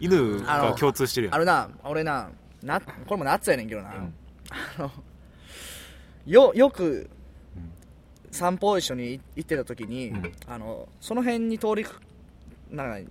[0.00, 1.34] 犬が共通してるやん。
[1.34, 2.28] あるな俺な
[2.62, 4.14] なこれも夏やねんけどな、ん。
[4.78, 4.90] あの
[6.26, 7.08] よよく
[8.30, 10.32] 散歩一緒に行ってた時に、うん。
[10.46, 11.94] あのその辺に通りか
[12.70, 13.10] なんか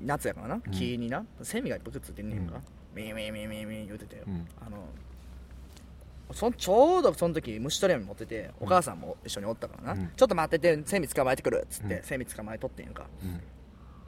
[0.00, 0.62] 夏やからな、ん。
[0.62, 1.24] 木にな。
[1.42, 2.56] セミがいっぱいくっついてんねんか、
[2.94, 3.02] うん。
[3.02, 4.46] ミーミーミーミーミー言うてて、うん。
[4.60, 4.78] あの
[6.32, 10.10] そちょうどその時虫取り網持っててお母さんも一緒におったからな、うん。
[10.16, 12.02] ちょっと待っててセミ捕まえてくるっつって、うん。
[12.02, 13.06] セミ捕まえとってんやんか。
[13.22, 13.26] う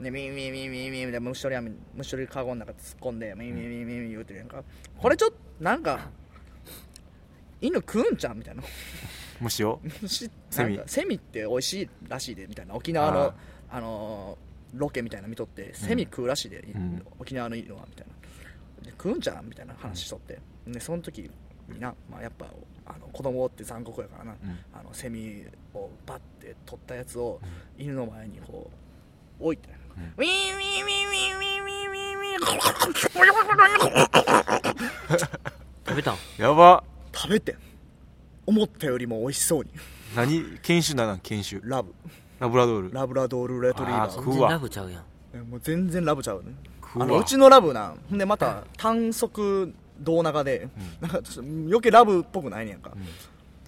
[0.01, 0.03] ん。
[0.03, 4.63] でミーミーミーミーミーで虫取り網虫取りカゴの中突っ込んでミーミーミーミーミー言うてるやんか
[4.97, 6.09] これちょっとなんか
[7.61, 8.63] 犬食うんちゃうみたいな
[9.39, 13.33] 虫を虫セミセミって美味しいらしいでみたいな沖縄のあ
[13.69, 21.29] あのーロケみたいなの見とってセミ食うらしいで、ん沖縄の犬はみたいなで食うんちゃうみたいな話しとって、でその時
[21.71, 22.45] にな、まあ、やっぱ
[22.85, 24.59] あの子供って残酷やからな、うん。
[24.73, 27.39] あのセミをバッて取ったやつを
[27.77, 28.69] 犬の前にこ
[29.39, 29.69] う置いて、
[30.17, 32.41] ウィーンウィーンウィーンウィーンウィーンウィーンウィーン
[35.87, 36.15] 食べたん？
[36.37, 36.83] やば。
[37.13, 37.55] 食べてん。
[38.45, 39.71] 思ったよりも美味しそうに。
[40.15, 40.59] 何？
[40.61, 41.93] 犬種なの犬種ラブ。
[42.39, 42.93] ラブラドール。
[42.93, 45.03] ラブラドールレトリーバー全然ラブちゃうやん。
[45.33, 46.53] えもう全然ラブちゃうね。
[46.81, 47.05] 食うわ。
[47.05, 52.91] あのうちのラブなほんでまた短足胴長で、なんかちょっと余計ラブっぽくないねんか、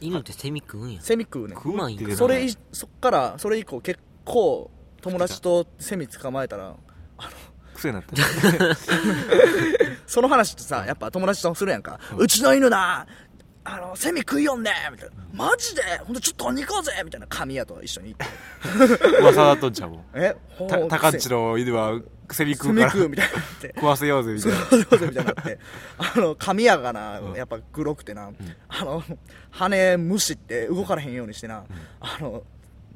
[0.01, 1.01] 犬ってセミ食うんや。
[1.01, 1.55] セミ食うねん。
[1.55, 4.69] 食うって言うてたそれいそっからそれ以降結構
[5.01, 6.75] 友達とセミ捕まえたら
[7.73, 8.15] 癖になった。
[10.05, 13.07] その話ってさやっぱ友達とするやんか、うちの犬な
[13.65, 15.15] あのセミ食いよんねみたいな。
[15.33, 15.81] マジで？
[16.03, 17.27] ほんとちょっとに行こうぜみたいな。
[17.27, 19.21] 神谷と一緒に行って。
[19.21, 20.03] 噂だっとんちゃうもん。
[20.15, 20.35] え？
[20.57, 21.99] ほた高んちの犬は
[22.31, 22.91] セミ食セミうから。
[22.91, 23.73] 食うみたいになって。
[23.75, 24.57] 食わせようぜみたいな。
[24.65, 25.59] そういうことみたいになって。
[25.97, 28.31] あの髪やがな、やっぱグロくてな、
[28.67, 29.03] あの
[29.51, 31.63] 羽むしって動かれへんようにしてな、
[32.01, 32.43] あの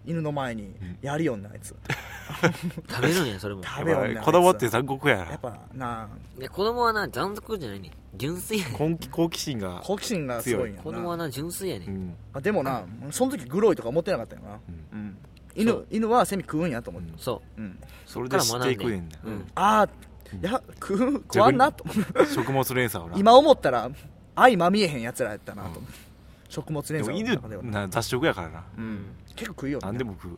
[0.08, 1.76] 犬の前にやりよんなあいつ。
[2.90, 3.64] 食べるんやそれも。
[3.64, 4.26] 食べよんなあいつ。
[4.26, 5.26] 子供って残酷やな。
[5.26, 6.08] やっぱな
[6.40, 7.92] で子供はな残酷じゃないねん。
[8.16, 8.78] 純粋やねん。
[8.78, 10.84] 好奇好奇心が好奇心がすごいんやな。
[10.84, 11.94] 子供はな純粋やねうん。
[11.94, 14.60] んあでもなその時グロいとか思ってなかったよな、
[14.94, 15.18] うん。
[15.56, 17.14] 犬犬はセミ食うんやと思って。
[17.18, 17.62] そう。
[17.62, 17.80] うん。
[18.06, 19.46] それで知っていくねんだうん。
[19.56, 19.90] ああ
[20.36, 22.26] いや食う食わんなと思って。
[22.34, 23.18] 食物連鎖をな。
[23.18, 23.92] 今思ったら
[24.36, 26.07] 相まみえへんやつらやったなと思って
[26.50, 28.64] 食物連でも鎖の中では犬な雑食やからな。
[28.78, 29.06] うん。
[29.36, 30.32] 結構食いよ何でも食う。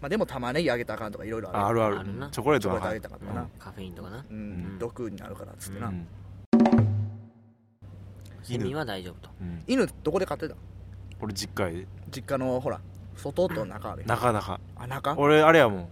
[0.00, 1.98] まあでも玉ねぎあげたらあかんとかいろいろあるあある。
[1.98, 4.24] あるチョコレートはチョコレートあげたかったかなカフェインとかな。
[4.30, 4.76] うん。
[4.76, 4.78] ん。
[4.78, 5.88] 毒になるからっつってな。
[5.88, 6.06] うん。
[8.42, 9.30] セミは大丈夫と。
[9.40, 9.62] うん。
[9.66, 10.54] 犬どこで飼ってた？
[11.20, 12.80] 俺実家で実家のほら
[13.16, 15.14] 外と中あるなかなかあ中？
[15.16, 15.88] 俺あれやもん。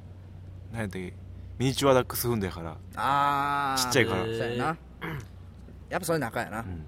[0.73, 1.15] 何やったっけ？
[1.59, 2.77] ミニチュアダックスフンドやから。
[2.97, 3.83] あー。
[3.83, 4.25] ちっちゃいから。
[4.25, 4.77] そうやな。
[5.89, 6.61] やっぱそれ中やな。
[6.61, 6.85] うん。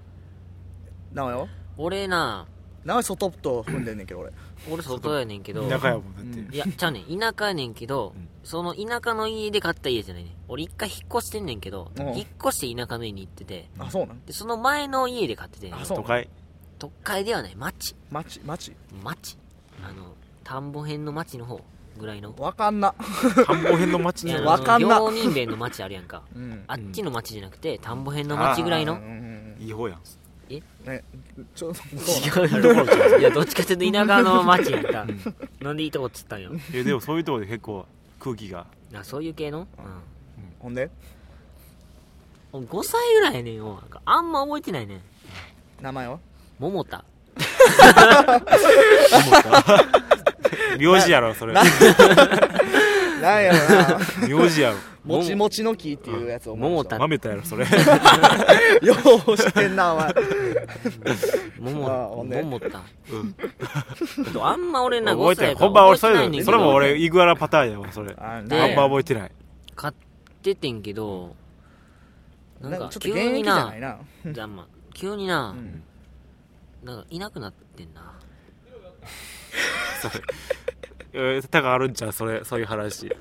[1.13, 1.47] なおよ。
[1.77, 2.45] 俺な
[2.87, 4.31] なお外と踏んでんねんけど俺。
[4.71, 5.67] 俺外やねんけど。
[5.69, 6.39] 田舎やもんだって。
[6.39, 6.55] うん。
[6.55, 7.19] いやちゃうねん。
[7.19, 8.29] 田舎やねんけど、うん。
[8.45, 10.33] その田舎の家で買った家じゃないねん。
[10.47, 12.07] 俺一回引っ越してんねんけど、うん。
[12.15, 14.25] 引っ越して田舎の家に行っててあそうなん？
[14.25, 16.29] でその前の家で買っててあそう都会。
[16.79, 17.55] 都会ではない。
[17.57, 17.93] 町。
[18.09, 18.39] 町？
[18.45, 18.73] 町？
[19.03, 19.37] 町。
[19.83, 21.59] あの田んぼ辺の町の方
[21.99, 22.33] ぐらいの。
[22.37, 22.95] わかんな。
[23.45, 24.95] 田んぼ辺の町にいやあのわかんな。
[24.95, 26.21] 病人弁の町あるやんか。
[26.33, 26.63] うん。
[26.67, 28.93] あっちの町じゃなくて田んぼ辺の町ぐらいの。
[28.93, 29.99] うんうんいい方やん
[30.49, 31.03] うんね
[31.55, 34.83] ちょそうなん違ういやどっちかっていうと田舎の町やん。
[34.83, 35.05] か
[35.61, 36.51] なんでいいとこっつったんよ？
[36.73, 37.85] えでもそういうところで結構
[38.19, 38.65] 空気が。
[38.93, 39.67] あそういう系の、
[40.59, 40.89] ほんで？
[42.53, 43.55] うん、5歳ぐらいやねん。
[43.55, 44.95] よあんま覚えてないね。
[44.95, 45.01] ん
[45.81, 46.19] 名前は？
[46.59, 47.03] 桃田。
[50.79, 51.53] 名字やろそれ
[53.21, 53.99] なんやろな。
[54.27, 56.99] 名字やろもちもちの木っていうやつを思い出した。
[56.99, 57.65] 桃田豆田やろそれ。
[58.83, 58.95] よ
[59.27, 60.15] うしてんなお前。
[61.59, 62.43] 桃あほんで。
[62.43, 63.35] 桃田うん。
[64.43, 65.55] あんま俺な覚え5歳てない。
[65.55, 66.51] ほんま俺そ覚えてないねんけど。
[66.51, 68.13] れそれも俺イグアラパターンやわそれ。
[68.17, 69.31] ああんでま覚えてない。
[69.75, 69.93] 買っ
[70.43, 71.35] ててんけど
[72.59, 73.97] なんかなんかちょっと急に現役じゃなないな。
[74.25, 75.83] じゃあまあ急にな、ん。
[76.83, 78.13] なんかいなくなってんな
[81.17, 83.07] それえー、たがあるんちゃうそれそういう話。
[83.07, 83.11] も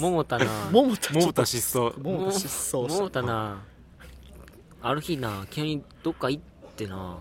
[0.00, 0.46] 桃田な。
[0.72, 1.92] 桃田桃田失踪。
[2.02, 2.88] 桃田失踪。
[2.88, 3.62] 桃田な。
[4.80, 6.42] ある日な急にどっか行っ
[6.76, 7.18] てな。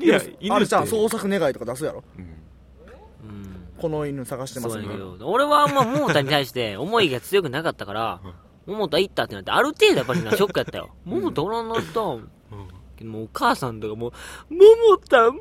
[0.00, 2.04] いや犬あれじゃん捜索願いとか出すやろ？
[2.16, 2.24] うん。
[2.24, 4.82] うんこの犬探してますね。
[4.84, 5.28] そうやけど。
[5.28, 8.20] 俺はあんま桃田に対して 思いが強くなかったから
[8.66, 10.90] 桃田行ったってなってある程度やっぱりなショックやったよ。
[11.04, 12.30] 桃田おらんなったん
[13.02, 14.12] けどもうお母さんとかもう
[14.50, 15.38] 「桃田桃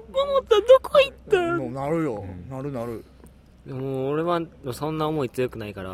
[0.48, 1.38] 田どこ行った？
[1.56, 2.26] ん?」もうなるよ。
[2.50, 3.04] なるなる。
[3.66, 4.42] でも俺は
[4.74, 5.90] そんな思い強くないから。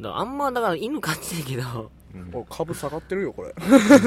[0.00, 1.90] だからあんまだから犬飼ってるけど。
[2.14, 2.30] うん。
[2.32, 3.54] お株下がってるよこれ。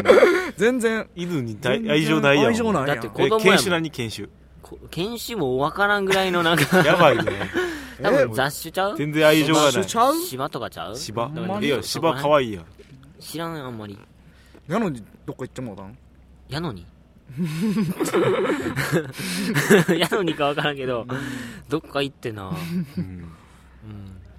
[0.57, 2.47] 全然犬に大愛情ないやん。
[2.47, 2.99] 愛情ないやん。
[2.99, 3.53] だって子え供やもん。
[3.53, 4.27] 犬種何犬種？
[4.61, 6.77] こ犬種も分からんぐらいのなんか。
[6.79, 7.23] やばいね。
[8.01, 8.97] 多分雑種ちゃう？
[8.97, 9.69] 全然愛情がない。
[9.71, 10.15] 一緒ちゃう？
[10.17, 10.95] 芝とかちゃう？
[10.95, 11.27] 芝？
[11.29, 12.65] ほんまにいや芝可愛いやん。
[13.19, 13.97] 知らんあんまり
[14.71, 15.97] なのにどっか行ってもうたん
[16.47, 16.87] やのに？
[19.97, 21.05] やのにか分からんけど
[21.69, 22.49] どっか行ってな。
[22.49, 22.55] うん。
[22.55, 23.27] うん。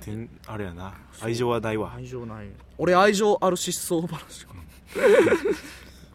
[0.01, 0.95] てんあれやな。
[1.21, 1.92] 愛情はないわ。
[1.95, 2.49] 愛情ない。
[2.79, 4.47] 俺愛情ある失踪話。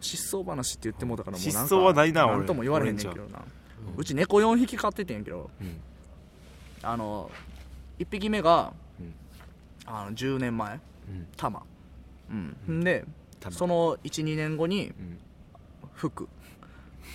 [0.00, 2.36] 失踪話って言ってもうたからもうなんか失踪はないな俺。
[2.38, 3.40] なんとも言われへんねんけどな。
[3.96, 5.80] うち猫4匹飼っててんけどうん。
[6.82, 7.30] あの
[7.98, 9.14] 1匹目がうん。
[9.86, 10.74] あの10年前
[11.08, 11.26] うん。
[11.36, 11.62] タマ。
[12.30, 12.80] うん。
[12.84, 13.04] で
[13.50, 15.18] その12年後にうん
[15.94, 16.28] 福。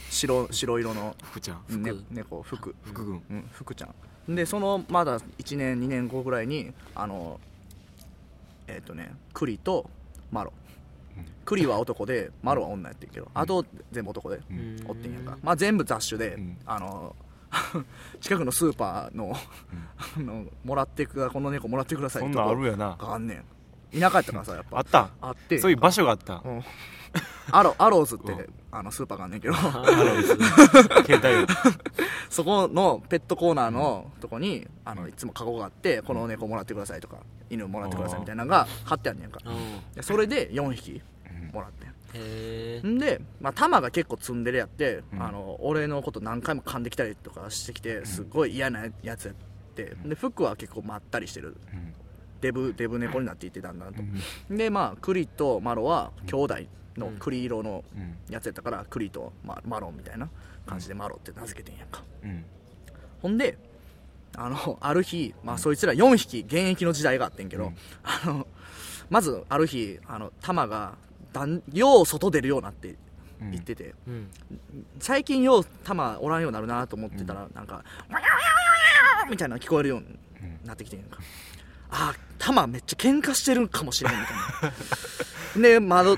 [0.09, 1.83] 白白色の、福ちゃん。
[1.83, 2.75] ね福、猫福。
[2.83, 3.23] 福君。
[3.29, 3.87] うん福ちゃ
[4.29, 4.35] ん。
[4.35, 7.39] でそのまだ1年2年後ぐらいにあの
[8.67, 9.89] えっ、とね栗と
[10.31, 10.53] マロ。
[11.17, 11.25] うん。
[11.45, 14.83] 栗は男でマロは女やってんけど、あと全部男でうん。
[14.87, 16.57] おってんやんか、まあ、全部雑種で、うん。
[16.65, 17.15] あの
[18.19, 19.33] 近くのスーパーの,、
[20.17, 22.95] あのもらってくだこの猫もらってくださいとこなんあるやな。
[22.97, 23.45] があんねん
[23.97, 24.79] 田舎やったからさやっぱ。
[24.79, 25.09] あった。
[25.21, 25.59] あって。
[25.59, 26.41] そういう場所があった。
[26.43, 26.63] うん。
[27.51, 29.53] アロアローズって、うんあのスーパーがあんねんけど。
[29.53, 31.53] 携帯。
[32.27, 37.17] そこのペットコーナーのとこにあのいつもカゴがあってこの猫もらってくださいとか
[37.51, 39.39] 犬もらってくださいみたいなのが貼ってあんねんか。
[40.01, 41.03] それで4匹
[41.53, 45.21] もらってへえんで、まあ、玉が結構ツンデレやって、うん。
[45.21, 49.35] あの俺のこと何回も噛んできたりとかしてきてすごい嫌なやつやっ
[49.75, 49.95] て。
[50.03, 51.57] で服は結構まったりしてる。
[51.71, 51.93] うん
[52.43, 54.01] デブデブ猫になっていってだんだんと。
[54.49, 54.57] う、ん。
[54.57, 56.55] でまあクリとマロは兄弟
[56.97, 58.17] の栗色のうん。
[58.29, 60.27] やつやったからクリとママロンみたいな
[60.65, 62.03] 感じでマロって名付けてんやんか。
[62.23, 62.43] うん。
[63.21, 63.57] ほんで
[64.35, 67.75] あのある日、まあ、そいつら4匹現役の時代があってんけど、うん。
[68.03, 68.47] あの
[69.09, 70.95] まずある日あのタマが
[71.31, 72.95] だんよう外出るようになって
[73.41, 73.51] うん。
[73.51, 74.27] 言ってて、うん。
[74.99, 78.29] 最近ようタマおらんようになるなと思ってたら、なんか「わやわやわ
[79.19, 80.05] やわみたいなの聞こえるように
[80.41, 81.19] うんなってきてんやんか
[81.95, 85.69] あタマめっちゃ喧嘩してるかもしれんみたいな。
[85.69, 86.17] で窓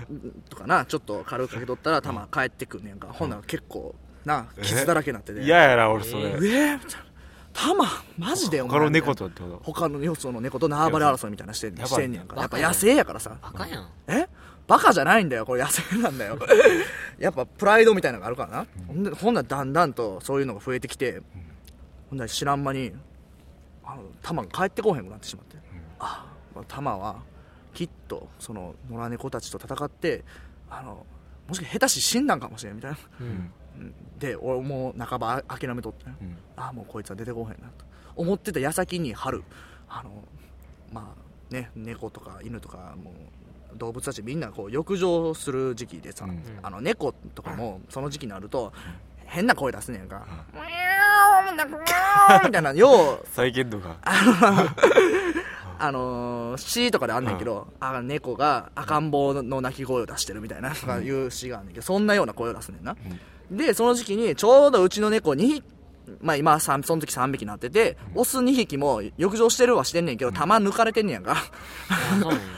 [0.49, 5.43] とかなちょっと軽くかけとったらタマ帰ってくんねやんか、ほんなら結構な傷だらけになってて。
[5.43, 6.23] 嫌やな俺それ。
[6.23, 6.77] えうえー？
[6.77, 7.05] みたいな
[7.53, 7.85] 玉
[8.17, 9.61] マジでお前他の猫とってこと？
[9.63, 12.39] 他のよその猫と縄張り争いみたいなしてんしてんねやんか。
[12.39, 13.37] やっぱ野生やからさ。
[13.41, 13.89] バカやん。
[14.07, 14.27] え？
[14.67, 15.61] バカじゃないんだよこれ。
[15.61, 16.39] 野生なんだよ。
[17.19, 21.21] やっぱプライドみたいなのがあるからな、ほんでほんならだんだんとそういうのが増えてきて、
[22.09, 22.91] ほんなら知らん間に
[23.85, 25.54] あの玉が帰ってこうへんくなってしまって、
[25.99, 27.21] ああ玉は
[27.73, 30.23] きっとその野良猫たちと戦って
[30.69, 31.05] あの
[31.47, 32.97] もしか下手し死んだんかもしれんみたいな。
[33.21, 33.51] うん。
[34.17, 36.37] で俺もう半ば諦めとって、ん。
[36.55, 37.85] ああもうこいつは出てこうへんなと。
[38.15, 39.43] 思ってた矢先に春
[39.89, 40.23] あの
[40.91, 41.13] ま
[41.51, 43.11] あね猫とか犬とかも
[43.73, 46.41] う動物たちみんなこう浴場する時期でさ、うん。
[46.63, 48.71] あの猫とかもその時期になると
[49.25, 50.25] 変な声出すねんか、
[52.45, 53.97] みたいなよう再現度が
[55.79, 62.95] あのー、詩とかであんねんけど、あ猫が赤ん坊の鳴き声を出してるみたいなとかいう詩があんねんけど、そんなような声を出すねんな。
[63.51, 65.63] で、その時期にちょうどうちの猫2匹、
[66.21, 71.35] まあ今その時3匹になってて、オス2匹も浴場してるはしてんねんけど、玉抜かれてんねやんか。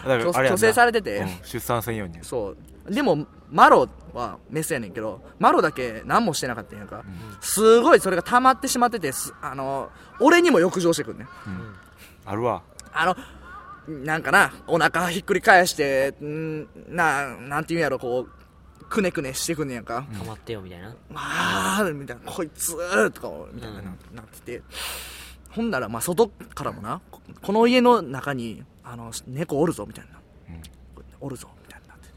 [0.03, 1.17] 虚勢されてて。
[1.19, 1.29] うん。
[1.43, 2.55] 出産専用にそ
[2.87, 2.93] う。
[2.93, 7.03] でも、マロはメスやねんけど、マロだけ何もしてなかったんやんか。
[7.41, 11.27] すごいそれが溜まってしまってて、すあの、俺にも浴場してくんねん。
[12.25, 12.61] あるわ
[12.99, 13.05] あ
[13.87, 20.05] の、なんかな、お腹ひっくり返して、んな、なんていうんやろ、こう、くねくねしてくんねやんか。
[20.11, 24.61] 止まってよみたいなあー、みたいな、こいつーとか、みたいな、なってて。
[25.51, 30.11] ほんなら、まあ、外からもな、ここの家の中に、あの、猫おるぞ、みたいな。
[31.19, 32.09] おるぞ、みたいになって。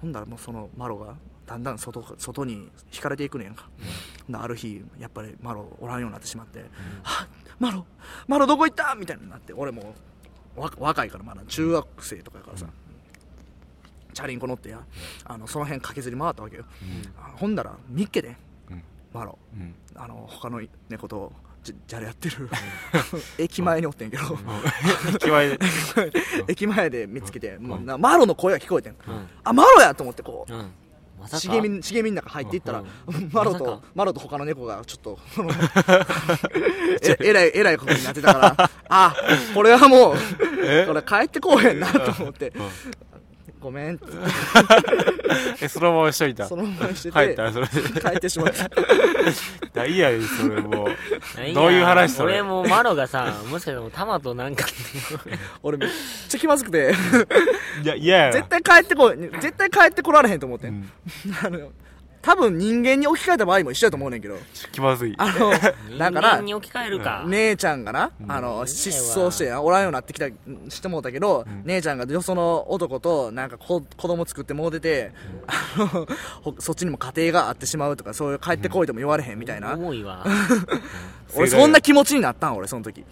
[0.00, 1.14] ほんならもうそのマロが、
[1.46, 3.68] だんだん外外に引かれていくねやんか。
[4.26, 6.58] ほんある日、やっぱりマロおらんようになってしまって、
[7.02, 7.86] はっマロ、
[8.26, 8.94] マロどこ行った？
[8.96, 9.86] みたいになって、俺もわ
[10.58, 12.66] 若いからまだ中学生とかやからさ、
[14.12, 14.80] チャリンコ乗ってや、
[15.24, 16.64] あのその辺駆けずり回ったわけよ。
[17.18, 18.36] あほんだら、見っけで、
[18.70, 18.82] うん。
[19.12, 19.56] マロ、う。
[19.56, 19.74] ん。
[19.94, 22.48] あの他の猫とじじゃれやってる。
[23.38, 24.22] 駅前におってんけど、
[25.12, 25.58] 決まりで。
[26.48, 29.28] 駅前で見つけて、もうなマロの声が聞こえてん、うん。
[29.44, 30.52] あマロやと思ってこう、
[31.26, 32.84] 茂み茂みの中入っていったら、
[33.32, 35.18] マロとマロと他の猫がちょっと
[37.02, 39.14] ええらいえらいことになってたからあ
[39.54, 40.14] これはもう
[40.86, 42.52] これ帰ってこうへんなと思って、
[43.60, 43.96] ごめん。
[43.96, 44.06] っ て
[45.62, 46.46] えそのまましといた。
[46.46, 47.10] そのままにして。
[47.10, 47.42] 帰ってた。
[47.44, 47.66] らそれ。
[47.66, 48.70] で帰ってしまった。
[49.74, 50.84] 大嫌やでそれも。
[50.84, 52.34] うどういう話それ？
[52.34, 54.66] 俺もマロがさもしかしたらもうタマとなんか。
[55.62, 55.88] 俺めっ
[56.28, 56.94] ちゃ気まずくて。
[57.82, 58.32] いや嫌や。
[58.32, 60.90] 絶対帰ってこい絶対帰ってこられへんと思って、うん。
[61.44, 61.70] あの
[62.22, 64.36] 多分人間に置き換えた場合も一緒やと思うねんけど。
[64.72, 65.14] 気まずい。
[65.18, 70.26] あのだから人間に置き換えるか、姉ちゃんがな、あの、失踪してな、おらんようになってきた、
[70.68, 75.12] してもうたけど、姉ちゃんがよその男と、なんかこ子供作ってもうてて、
[75.46, 76.06] あの、
[76.42, 79.74] ほそっちにも家庭があってしまうとか、そういう帰ってこいとも言われへんみたいな。
[79.74, 80.24] 重いわ。
[81.34, 83.04] 俺そんな気持ちになったん、俺、その時。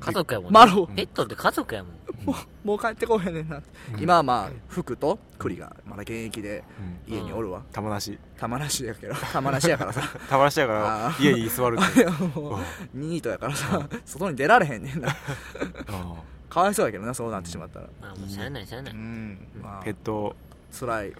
[0.00, 1.92] 家族やもんマロペットって家族やもん。
[2.24, 3.60] もう、もう帰ってこへんねんな。
[3.98, 6.64] 今はまあ、福と栗がまだ現役で
[7.06, 7.14] うん。
[7.14, 7.62] 家におるわ。
[7.72, 8.18] 玉なし。
[8.38, 10.02] 玉なしやけど、玉なしやからさ。
[10.28, 12.04] 玉なしやから家に居座るって
[12.94, 15.08] ニートやからさ、外に出られへんねんな。
[15.88, 16.14] うん。
[16.48, 17.86] かわいそうやけどな、そうなってしまったら。
[18.00, 19.82] まあもうしゃあないしゃあない、うん、まあ。
[19.82, 20.34] ペッ、ト。
[20.72, 21.08] 辛い。
[21.08, 21.14] うん。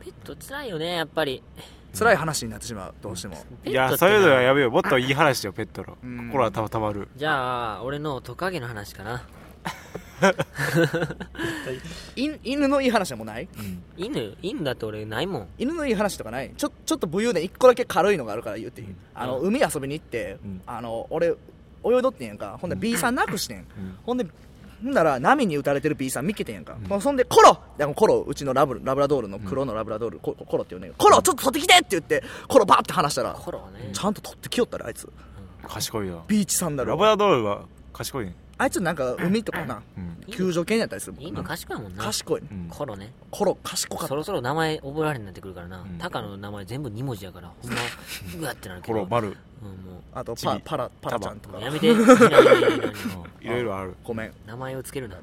[0.00, 1.42] ペット辛いよねやっぱり
[1.92, 3.36] 辛い話になってしまうどうしても。
[3.64, 4.70] いやそういうのはやめよう。
[4.70, 5.98] もっといい話よペットの。
[6.02, 6.28] うん。
[6.28, 7.08] 心はたたまる。
[7.16, 9.22] じゃあ俺のトカゲの話かな。
[12.16, 13.48] い犬のいい話はもうない？
[13.96, 14.36] 犬？
[14.42, 15.48] 犬だって俺ないもん。
[15.58, 16.52] 犬のいい話とかない？
[16.56, 19.48] ちょちょっと武勇伝一個だけ軽いのがあるから言っていい、あのうん。
[19.48, 20.62] 海遊びに行って、うん。
[20.66, 21.36] あの俺泳い
[22.02, 22.58] どってんやんか。
[22.60, 23.66] ほんで B さんなくしてん、ん。
[24.04, 24.30] ほんでほ
[24.82, 27.58] んなら波に打たれてる B さん見っけてんやんか、そんでコロ！
[27.76, 31.20] でもコロうちのラブラブラドールの黒のラブラドール、ココロって言うねんコロ！
[31.22, 33.90] ちょっと取ってきてって言ってコロバーって離したらコロはね。
[33.92, 35.08] ちゃんと取ってきよったらあいつ。
[35.68, 36.92] 賢いよビーチサンダルを。
[36.94, 38.26] ラブラドールは賢い。
[38.26, 40.32] ねあいつなんか海とかな、うん。
[40.32, 42.04] 救助犬やったりするもん犬賢いもんな。
[42.04, 42.42] 賢い。
[42.68, 43.10] コロね。
[43.30, 44.08] コロ賢かった。
[44.08, 45.96] そろそろ名前覚えられになってくるからな、ん。
[45.98, 47.78] タカの名前全部2文字やからほんま
[48.38, 48.92] うわってなるけど。
[48.92, 49.28] コロ丸。
[49.28, 51.56] うん、もあとパパラパラちゃんとか。
[51.56, 51.86] うやめて。
[53.40, 53.96] いろいろある。
[54.04, 54.32] ごめん。
[54.46, 55.16] 名前をつけるな。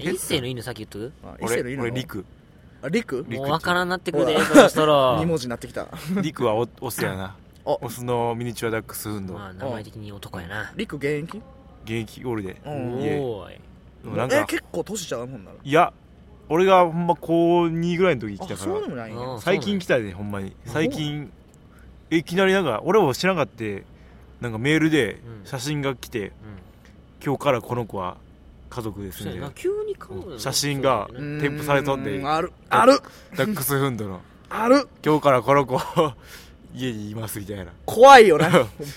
[0.00, 1.82] え一世の犬さっき言っとくの俺犬の？
[1.82, 2.24] 俺リク
[2.80, 4.46] あリクリクもうわからんなってくるでほら。
[4.46, 5.86] そろそろ2文字になってきた。
[6.22, 7.24] リクはオオスやな。
[7.24, 10.72] あオスのミニチュアダックスフンドまあ名前的に男やな。
[10.76, 11.38] リク現役？
[11.84, 12.60] 現役ゴールで。
[12.64, 13.00] おー。
[13.02, 13.60] いえ。
[14.02, 14.44] でもなんか。
[14.46, 15.26] 結構年ちゃう？
[15.26, 15.56] もんなら。
[15.62, 15.92] いや
[16.48, 18.56] 俺がほんま高2ぐらいの時来あたから。
[18.58, 20.56] そうでもない最近来たでほんまに。
[20.66, 21.32] 最近
[22.10, 23.84] えいきなりなんか俺も知らんかって
[24.40, 25.46] なんかメールでうん。
[25.46, 26.32] 写真が来てうん。
[27.24, 28.16] 今日からこの子は
[28.70, 29.52] 家族ですんでそうやな。
[29.54, 30.38] 急に買うの？
[30.38, 32.52] 写真が添付されとんである。
[32.68, 32.98] ある。
[33.36, 34.20] ダックスフンドの。
[34.50, 34.88] ある。
[35.04, 35.80] 今日からこの子
[36.74, 37.66] 家にいますみたいな。
[37.84, 38.48] 怖いよな。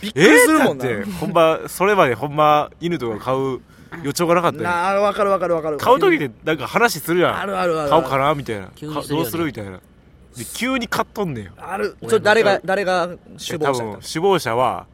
[0.01, 0.85] びっくりえー、するもんな。
[0.85, 3.61] だってほんまそれまでほんま犬とか飼う
[4.03, 4.63] 予兆がなかったよ。
[4.63, 5.77] なあ分かる分かる分かる。
[5.77, 7.39] 買う時でなんか話するやん。
[7.39, 8.67] あるあるある買おうかなみたいな。
[8.67, 8.71] ね。
[8.81, 9.71] どうするみたいな。
[9.71, 9.81] で
[10.53, 11.51] 急に買っとんねんよ。
[11.57, 11.95] ある。
[12.07, 13.07] ちょ誰が誰が
[13.37, 14.87] 首謀者多分首謀者は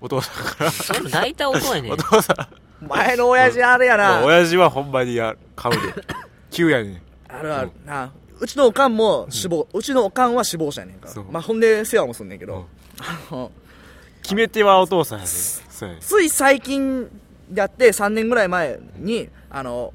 [0.00, 0.70] お父さんから。
[0.70, 1.92] それも大体音やねん。
[1.92, 2.86] お父さん。
[2.86, 4.24] 前の親父あれやな。
[4.24, 6.02] 親父はほんまにや買うで。
[6.50, 7.02] 急やねん。
[7.28, 7.70] あるある。
[7.84, 8.10] な
[8.40, 12.64] うちのおかんも死亡、うちのおかんは死亡者やねんかまあほんで世話もすんねんけど、うん。
[12.98, 13.52] あの
[14.22, 15.30] 決め手はお父さんやね
[16.00, 17.08] つい最近
[17.54, 19.92] やって3年ぐらい前にあの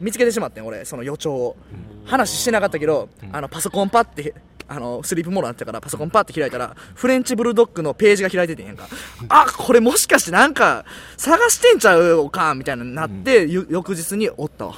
[0.00, 1.56] 見つけてしまってん俺その予兆を、
[2.04, 4.34] 話してなかったけど、あのパソコンパッて
[4.66, 8.88] あのスリープモードになってたからパソコンパッて開いたらフレンチブルドッグのページが開いててんやんか。
[9.28, 10.84] あこれもしかしてなんか
[11.16, 14.74] 探してんちゃうおかんみたいなになって、ゆ翌日におったわ。
[14.74, 14.76] お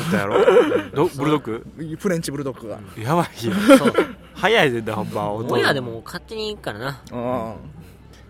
[0.00, 0.36] ったやろ？
[0.94, 1.96] どブルドッグ？
[1.98, 2.80] フレンチブルドッグが。
[2.98, 3.52] やばいよ。
[3.78, 3.92] そう。
[4.34, 7.00] 早いでんだほんまお父親でも勝手に行くからな。
[7.12, 7.54] うん。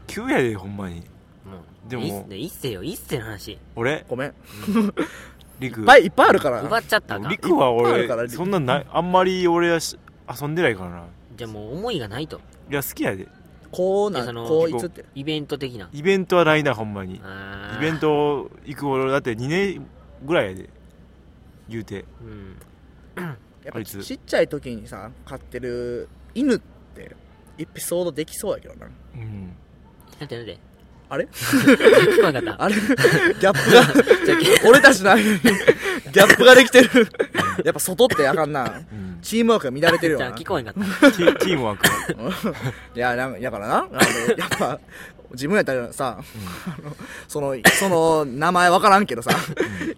[0.07, 0.97] 急やでほんまに。
[0.97, 1.03] も
[1.87, 2.03] うでも。
[2.03, 3.59] いいっすねいいっすよいいっすよの話。
[3.77, 4.05] 俺？
[4.09, 4.29] ごめん。
[4.31, 4.33] い
[5.61, 5.83] リク。
[5.83, 6.63] っぱいいっぱいあるから。
[6.63, 9.99] 奪っちゃったらあかんリクはいっぱいある俺からそんなないあんまり俺はし
[10.41, 11.05] 遊んでないからな。
[11.37, 12.41] じゃあもう思いがないと。
[12.71, 13.29] いや好きやで。
[13.71, 15.05] こうないやそのこういつって。
[15.15, 15.89] イベント的な。
[15.93, 17.21] イベントはないなほんまに。
[17.25, 17.79] あー。
[17.79, 19.87] イベント行く俺だって2年
[20.25, 20.69] ぐらいやで
[21.69, 22.05] 言うて。
[22.21, 22.57] うん。
[23.65, 27.15] やっぱちっちゃい時にさ飼ってる犬って
[27.59, 28.87] エピソードできそうやけどな。
[29.15, 29.57] うん。
[30.19, 30.59] なんてなんで
[31.13, 31.29] あれ？
[31.31, 32.63] 聞こえなかった。
[32.65, 32.75] あれ？
[32.75, 34.69] ギャップが。
[34.71, 35.39] 俺たちの間に。
[35.41, 37.07] ギャップができてる。
[37.67, 38.83] やっぱ外ってあかんな。
[38.91, 39.19] うん。
[39.21, 41.13] チームワークが乱れてるよじゃあな聞こえなかった。
[41.13, 41.87] チチームワーク
[42.97, 43.77] いやなんやからな。
[43.77, 43.91] あの
[44.39, 44.81] やっぱ
[45.33, 46.97] 自分やったらさ、あの
[47.29, 49.33] そのその名前わからんけどさ、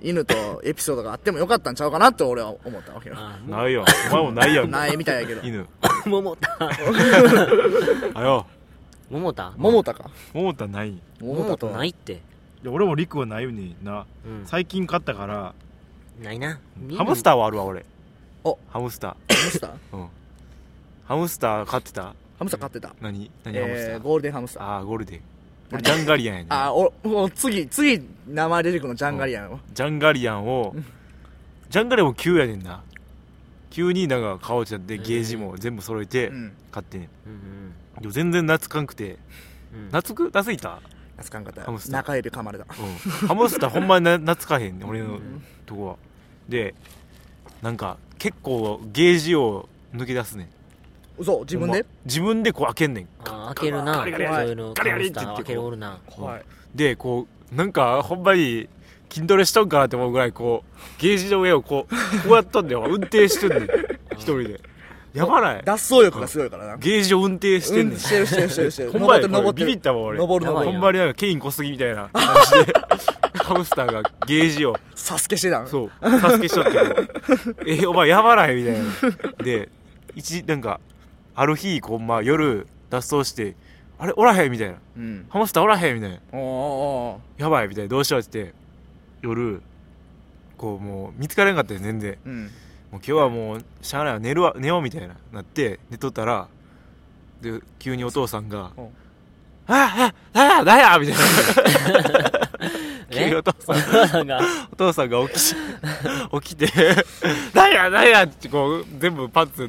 [0.03, 3.17] 犬とエピソードがあってもよかったんちゃうかなって俺は思ったわけよ。
[3.49, 4.71] ないよお前もないやん。
[4.71, 5.43] ないみたいやけど。
[5.43, 5.65] 犬。
[6.07, 6.59] 桃田
[8.15, 8.47] あよ
[9.11, 9.53] 桃田？
[9.57, 10.11] 桃田か。
[10.33, 10.91] 桃田ない。
[10.91, 12.21] い桃桃田ないって。
[12.63, 13.53] や俺もリクはないね。
[13.53, 14.07] んな。
[14.27, 14.47] うん。
[14.47, 15.55] 最近買ったから。
[16.23, 16.59] ないな。
[16.97, 17.85] ハムスターはあるわ俺。
[18.45, 18.59] お。
[18.69, 19.71] ハムスタハムスター？
[19.71, 20.09] ーうん。
[21.05, 22.03] ハムスター飼ってた？
[22.03, 22.95] ハムスター飼ってた。
[23.01, 23.31] 何？
[23.45, 23.95] 何ハムスター？
[23.95, 24.63] えー、ゴールデンハムスター。
[24.65, 25.21] ああゴールデン。
[25.73, 30.75] 俺ジャンガリアンやねあおもう次次名前出てくるのジャンガリアンよジャンガリアンを。
[31.71, 32.83] ジャンガリアンも急やねんな。
[33.71, 36.53] 急になんか顔ちゃってゲージも全部揃えてうん。
[36.71, 37.01] 買ってん。
[37.01, 39.19] ねんうんでも全然懐かんくて。
[39.73, 39.81] うん。
[39.81, 40.25] うん懐く？
[40.27, 40.81] 懐いた？
[41.17, 41.63] 懐かんかった。
[41.63, 42.01] ハムスター。
[42.01, 42.65] 中指噛まれた。
[42.65, 43.29] うん。
[43.29, 45.19] ハムスターほんまにな 懐かへんねん俺の
[45.67, 45.97] とこは。
[46.49, 46.75] で
[47.63, 50.49] なんか結構ゲージを抜け出すねん。
[51.19, 51.41] 嘘？
[51.41, 51.87] 自分で？
[52.05, 53.09] 自分でこう開けんねん。
[53.25, 53.99] 開けるな。
[53.99, 56.45] ガリガリそういうのガリガリハムスター開けるおるな怖い。
[56.75, 58.69] でこうなんかほんまに
[59.11, 62.79] 筋トレしとんかなって思うぐらいこうゲージの上をこうこうやっとんねん。
[62.79, 63.69] 運転してんねん。
[64.15, 64.61] 一人で
[65.15, 65.63] やばない。
[65.65, 66.77] 脱走力がすごいからな。
[66.77, 67.93] ゲージを運転してんねん。
[67.93, 68.93] うんしてるしてるしてるしてる。
[68.93, 70.19] ほんまや登ってるビビったわ俺。
[70.19, 70.73] 登る登る。
[70.73, 72.73] ほんまになんかケイン小杉みたいな感じで。
[73.45, 74.77] ハムスターがゲージを。
[74.95, 75.69] サスケしてたん？
[75.69, 75.91] そう。
[76.03, 76.77] 助けしとってこ
[77.59, 79.45] うえお前やばないみたいな。
[79.45, 79.69] で
[80.17, 80.81] 一なんか
[81.37, 83.55] ある日こうまあ夜脱走して
[83.99, 84.75] あれおらへんみたいな。
[84.97, 85.27] うん。
[85.29, 86.19] ハムスターおらへんみたいな。
[86.33, 87.89] おーおやばいみたいな。
[87.89, 88.55] どうしようって言って
[89.23, 89.63] 夜
[90.59, 92.13] こうもう見つからなかったよ全然。
[92.13, 92.51] ーうん
[92.95, 96.47] もう今日はもうしゃあないわ寝るわ寝ようみたいななって寝とったら
[97.41, 98.85] で急にお父さんがうん
[99.67, 102.31] 「ああああだや!」みたいな
[103.11, 103.53] 急にえお父
[104.07, 104.41] さんが
[104.73, 105.57] お父さんが起きし
[106.43, 106.69] 起きて
[107.53, 109.69] 「なんやなんや!」ってこう全部パンツ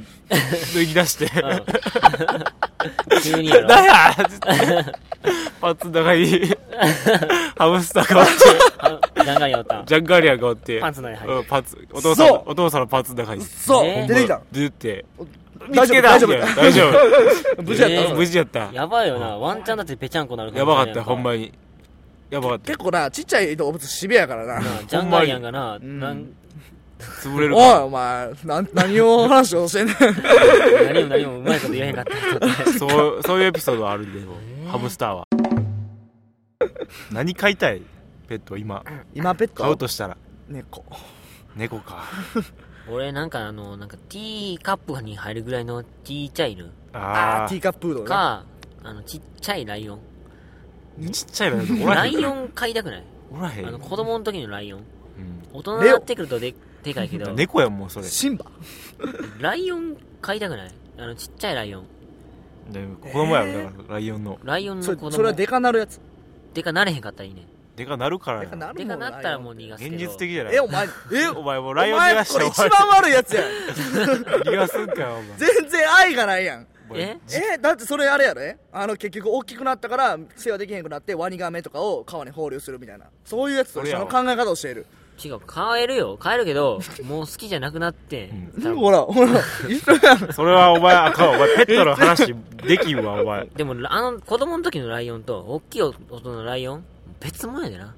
[0.76, 1.64] 脱ぎ出してうん
[3.24, 4.94] 急にや「ろなんや!」って
[5.62, 6.56] パンツの中に
[7.58, 8.32] ハムスターがおって。
[8.78, 9.84] あジャンガリおった。
[9.86, 10.80] ジャンガリアンがおって。
[10.80, 11.88] パンツの中に入ってうんパンツ。
[11.92, 14.36] お父さんそうお父さんのパンツの中にそうえー出てきた。
[14.36, 15.06] で言って。
[15.68, 16.56] 見大丈夫つけた大丈夫。
[16.62, 17.64] 大丈夫。
[17.64, 18.70] 無事やった、無事やった。
[18.72, 19.38] やばいよな。
[19.38, 21.52] ワンチャンだってぺちゃんこなるやばかったほんにまに。
[22.30, 22.68] やばかった。
[22.68, 24.62] 結構なちっちゃい動物シビアやからな。
[24.88, 26.00] ジャンガリアンがな、ん。
[26.00, 26.26] なん
[27.00, 29.96] 潰れるおいかお前なん何を話をしてんねん。
[30.94, 32.72] 何も何もうまいこと言えへんかった。
[32.74, 34.36] そうそういうエピソードはあるんでも
[34.68, 35.28] ハムスターは。
[37.12, 37.82] 何飼いたい？
[38.28, 38.84] ペット今。
[39.14, 39.64] 今ペット？
[39.64, 40.18] 飼うとしたら。
[40.50, 40.84] 猫。
[41.56, 42.06] 猫か。
[42.90, 48.46] 俺なんかあのなんかティーカップに入るぐらいのちっちゃい犬あああティーカップードか
[48.84, 50.00] あのちっちゃいライオン。
[51.04, 52.14] あちっちゃいのおらへん。
[52.14, 53.04] ライオン飼いたくない？
[53.32, 53.68] おらへん。
[53.68, 54.80] あの子供の時のライオン。
[54.80, 54.86] うん。
[55.60, 56.54] 大人になってくるとで
[56.84, 57.34] でかいけど。
[57.34, 58.08] 猫やんもうそれ。
[58.08, 58.46] シンバ。
[59.40, 60.72] ライオン飼いたくない？
[60.98, 61.86] あのちっちゃいライオン
[62.70, 64.40] で子供やろだからライオンの。
[64.44, 65.10] ライオンのそ子供。
[65.10, 66.00] れそれはデカなるやつ。
[66.54, 67.46] でかなれへんかったらいいね
[67.76, 69.96] でかなるからでかなるでかもんなったらもう逃がすけど。
[69.98, 70.56] 現実的じゃない？
[70.56, 71.28] えお前え？
[71.36, 73.46] お前もうおライオン逃前がしたらこれ一番悪いやつやん。
[74.48, 75.38] 逃がすんかよお前。
[75.38, 76.68] 全然愛がないやん。
[76.90, 77.18] お前え？
[77.56, 77.58] え？
[77.58, 78.42] だってそれあれやろ？
[78.72, 83.06] あの結局大きくなったから世話できへんくなってワニガメとかを川に放流するみたいな。
[83.26, 84.86] そういうやつと一緒の考え方をしている
[85.24, 86.20] 違う変えるよ。
[86.22, 88.76] 変えるけど もう好きじゃなくなって、多分。
[88.76, 89.30] ほらほら
[89.70, 90.34] 一緒やん。
[90.34, 92.36] それはお前あかんお前ペットの話
[92.68, 93.46] できんわお前。
[93.56, 95.96] でもあの子供の時のライオンと大きい音
[96.32, 96.86] のライオン
[97.20, 97.94] 別物やでな。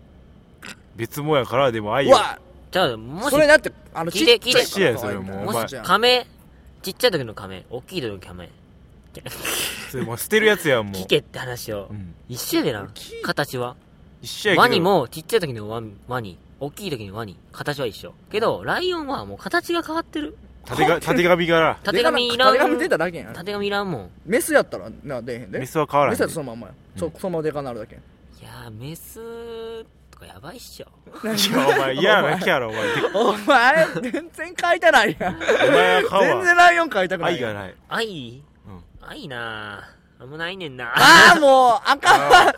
[0.96, 2.40] 別もやからでも愛ようわ
[2.72, 5.68] じゃあもしそれだってあの聞いてちっちゃい聞いてから可愛いみたいなもお前。
[5.68, 6.28] し亀。
[6.82, 7.66] ちっちゃい時の亀。
[7.70, 8.50] 大きい時の亀。
[9.90, 10.94] それもう捨てるやつやんもう。
[10.94, 12.14] 聞けって話を、うん。
[12.30, 12.88] 一緒やでな。
[13.24, 13.76] 形は。
[14.22, 14.62] 一緒やけど。
[14.62, 15.94] ワニもちっちゃい時のワニ。
[16.08, 18.14] ワニ大きい時のワニ形は一緒。
[18.32, 20.38] けどライオンはもう形が変わってる。
[20.66, 23.34] 縦が 縦紙から縦紙いらん縦紙出ただけやん。
[23.34, 24.10] 縦紙いらんもん。
[24.26, 25.60] メスやったらな出えへんで。
[25.60, 26.74] メスは変わらメスやったらそのまんまや。
[26.98, 29.20] そそのままでかなるだけいやーメス
[30.12, 30.88] とかやばいっしょ。
[31.24, 32.84] いやお前嫌なきやろお前。
[32.84, 35.36] でお前全然書いてないやん。
[35.36, 37.76] お前は顔全は然ライオン書いたくない愛がない。
[37.88, 38.44] 愛？
[38.68, 39.08] うん。
[39.08, 40.94] 愛なあんまないねんな。
[40.96, 42.30] ああもうあかん。
[42.30, 42.54] わ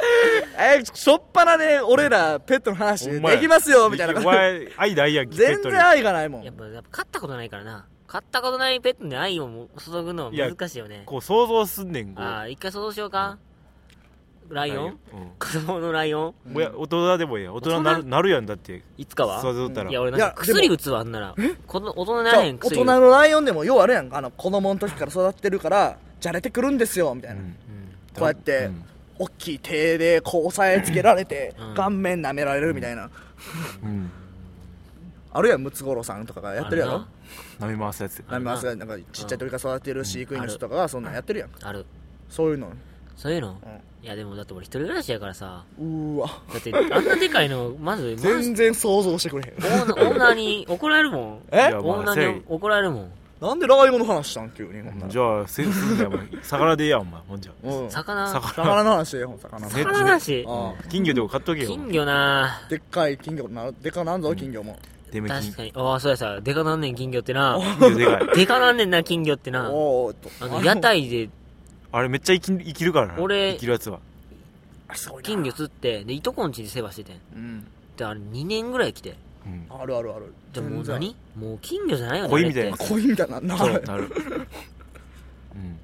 [0.57, 4.19] えしょっぱなで俺らペットの話できますよみたいな。
[4.19, 6.43] お前愛ないやん全然愛がないもん。
[6.43, 7.85] やっぱやっぱ飼ったことないからな。
[8.07, 11.03] 飼ったことないペットに愛を注ぐのは難しいよね。
[11.05, 12.25] こう想像すんねんこう。
[12.25, 13.37] ああ一回想像しようか。
[14.49, 14.87] ライオン？
[14.87, 14.97] うん。
[15.37, 16.55] 子供のライオン？
[16.55, 18.83] 大人でもいいや大人になるなるやんだって。
[18.97, 19.41] いつかは？
[19.41, 19.91] 想像ったら。
[19.91, 21.35] いや俺薬打つわあんなら。
[21.67, 27.55] この大人にならへん薬大人のライオンでもようあるやんあの子供の時から育ってるからじゃれてくるんですよみたいな、うん。
[28.15, 28.85] こうやって、うん。
[29.19, 31.73] 大きい手でこう押さえつけられて、うん。
[31.75, 33.09] 顔面舐められるみたいな、
[33.83, 34.11] うん。
[35.31, 36.93] あるやんムツゴロウさんとかがやってるやろ？
[36.93, 37.07] あ
[37.59, 38.23] 舐め回すやつ。
[38.27, 41.49] 舐めますあなんかちっちゃい時から育てる飼育員の人とかがそんなんやってるやん。
[41.61, 41.85] ある。
[42.29, 42.71] そういうの。
[43.15, 43.57] そういうの？
[44.01, 45.65] いやでもだって俺一人暮らしやからさ。
[45.77, 46.27] うーわ。
[46.27, 49.55] だってあんなでかいのまず 全然想像してくれへん。
[49.55, 51.39] オーナーに怒られるもん。
[51.51, 51.73] え？
[51.73, 53.11] オーナーに怒られるもん
[53.41, 54.81] なんでライオンの話したん急に？
[54.81, 55.11] ほんなら。
[55.11, 57.21] じゃあセンスんだよお前魚でええやんお前。
[57.21, 57.51] ほんじゃ。
[57.63, 57.89] うん。
[57.89, 58.27] 魚。
[58.27, 58.41] 魚。
[58.41, 61.67] 魚の話でほん魚のね魚だしあ金魚でも買っとけよ。
[61.67, 62.67] 金魚な。
[62.69, 64.77] でっかい金魚なでかなんぞ金魚も。
[65.11, 65.73] デメ金確かに。
[65.73, 67.57] ああそうやさでかなんねん金魚ってな。
[67.79, 68.37] 金魚でかい。
[68.37, 69.71] でかなんねんな金魚ってな。
[69.71, 71.29] おおっとあの屋台で。
[71.91, 73.15] あれめっちゃ生き生きるからな。
[73.19, 73.99] 俺生きるやつは。
[75.23, 77.15] 金魚釣ってでいとこんちで世話しててん。
[77.35, 77.67] うん。
[77.95, 79.11] であれ2年ぐらい来て。
[79.11, 79.15] うん
[79.69, 80.33] あるあるある。
[80.53, 81.15] じゃあもう何？
[81.35, 82.77] もう金魚じゃないよね鯉みたいな。
[82.77, 84.03] 恋みたいななそうなる。
[84.03, 84.09] うん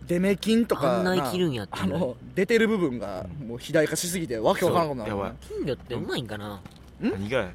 [0.07, 5.35] デメキンとかあんな生きるんやってあの出てる部分がもう肥大化しすぎてわけわからんことになるそうやばい。
[5.57, 6.61] 金魚ってうまいんかな？
[7.01, 7.51] 何がや？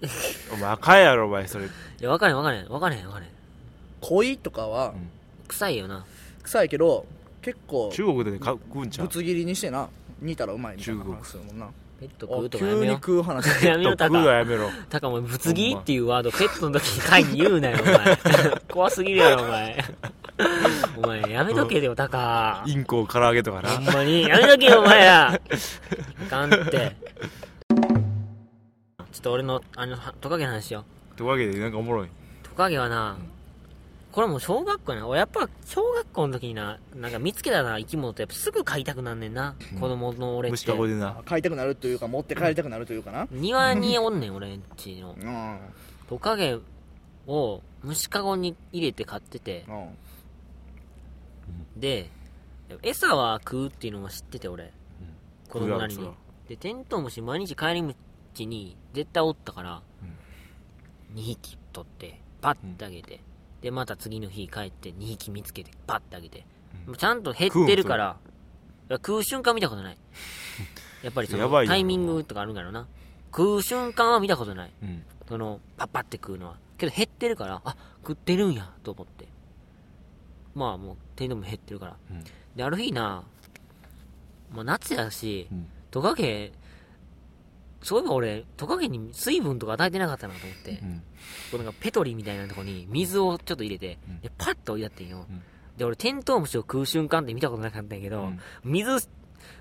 [0.52, 1.66] お前赤いやろお前それ。
[1.66, 1.68] い
[2.00, 2.68] や分かれん分かれん。
[2.68, 3.28] 分かれん分かれん。
[4.00, 5.10] 恋とかはうん。
[5.46, 6.04] 臭いよな。
[6.42, 7.06] 臭いけど
[7.42, 9.06] 結構中国で買うんちゃう？
[9.06, 9.88] ぶつ切りにしてな。
[10.22, 11.68] 煮たらうまいみたいな話するもんな
[12.00, 13.64] ペット食うとかやめよ食う話。
[13.64, 14.32] う やめようタ食うはカ。
[14.32, 14.70] やめろ。
[14.88, 18.16] タカもぶつ切りっていうワードペットの時に会に言うなよお前。
[18.70, 19.84] 怖すぎるやろお前。
[20.96, 22.64] お前やめとけよタカ。
[22.66, 24.22] インコ唐揚げとかほんなまに。
[24.22, 25.32] やめとけよお前ら。
[25.32, 26.96] あかんって。
[29.12, 30.84] ちょっと俺のあのはトカゲの話しよ
[31.14, 31.16] う。
[31.16, 32.08] というわけでなんかおもろい。
[32.42, 33.16] トカゲはな、
[34.14, 35.08] これもう小学校やな。
[35.08, 39.56] 俺やっぱ小学校の時にな、なんか見つけたな生き物ってやっぱすぐ飼いたくなんねんな。
[39.80, 40.52] 子供の俺って。
[40.52, 45.16] 虫かごでな買いたくなるというか持って帰りたくなるというかな庭におんねん、俺んちの。
[45.20, 45.58] うん
[46.08, 46.56] トカゲ
[47.26, 49.64] を虫かごに入れて飼ってて。
[49.68, 49.88] うん
[51.76, 52.08] で、
[52.84, 54.72] 餌は食うっていうのも知ってて俺。
[55.48, 56.16] 子供なりに食うやろ。
[56.48, 57.94] で、テントウムシ毎日帰り道
[58.44, 59.82] に絶対おったから、
[61.16, 63.18] 2匹取って、パッてあげて、
[63.64, 66.44] で、また次の日帰って2匹見つけて、パッてあげて。
[66.86, 68.18] うんちゃんと減ってるから、
[68.90, 69.96] 食う瞬間見たことない。
[71.02, 72.86] やっぱりそのタイミングとかあるんだろうな。
[73.34, 74.72] 食う瞬間は見たことない。
[74.82, 76.58] うんその、パッパって食うのは。
[76.76, 79.26] けど減ってるから、あ、食ってるんや、と思って。
[80.54, 81.96] まあもう、天井も減ってるから。
[82.10, 83.24] うんで、ある日な、
[84.52, 86.52] まあ夏やし、うんトカゲ、
[87.84, 91.02] そういえば俺、トカゲに水分とか与えてなかったなと思って、うん
[91.50, 95.18] こうなんかペトリみたいなとこに水をちょっと入れて、うんでパッと置いてあってんよ。
[95.18, 95.42] ん
[95.76, 98.90] で、俺、テントウムシを食う瞬間って見たことなかったんやけど、うん水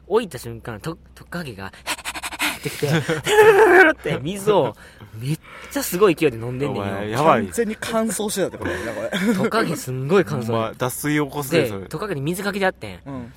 [0.07, 4.73] 置いた瞬間、トトカゲが、ってきて、って水を
[5.19, 5.39] めっ
[5.71, 7.09] ちゃすごい勢いで飲んでんねんよ。
[7.09, 10.73] やばい完全に乾燥してたってことだねこれトカゲすんごい乾燥。
[10.77, 12.99] 脱水起こすででそれ、トカゲに水かけてあってん。
[13.05, 13.33] うん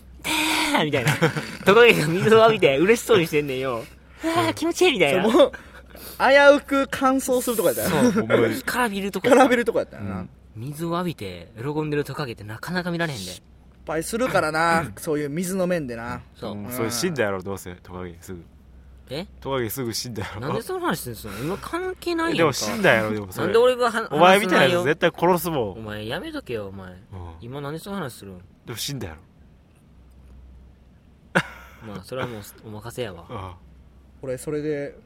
[0.85, 1.13] みたいな。
[1.65, 3.85] トカゲが水を浴びて嬉しそうにしてんねんよ。
[4.25, 5.23] あー気持ちいいみたいな。
[5.23, 5.53] もう
[6.19, 7.83] 危うく乾燥するとこやった。
[7.83, 8.27] よなそう。
[8.65, 9.29] カビるとこ。
[9.29, 9.97] 空べるとこやった。
[9.97, 13.33] よな、水を浴びて喜んでるトカゲってなかなか見られへんで。
[13.87, 14.91] ぱいするからな。
[14.97, 16.21] そういう水の面でな。
[16.35, 16.55] そう。
[16.57, 17.75] もうそれ死んだやろどうせ。
[17.77, 18.45] トカゲすぐ。
[19.09, 19.27] え？
[19.41, 20.41] トカゲすぐ死んだやろ。
[20.41, 21.39] なんでその話するの？
[21.45, 22.39] 今関係ないやんか。
[22.39, 23.47] でも死んだやろでもそれ。
[23.47, 26.91] なんで俺がはお前みたいなやつ絶対殺すもん、お前やめとけよお前。
[26.91, 26.97] うん。
[27.41, 28.39] 今なんでその話するん？
[28.67, 29.21] でも死んだやろ。
[31.87, 33.27] まあそれはもうお任せやわ。
[33.31, 33.55] あ
[34.23, 34.97] 俺それで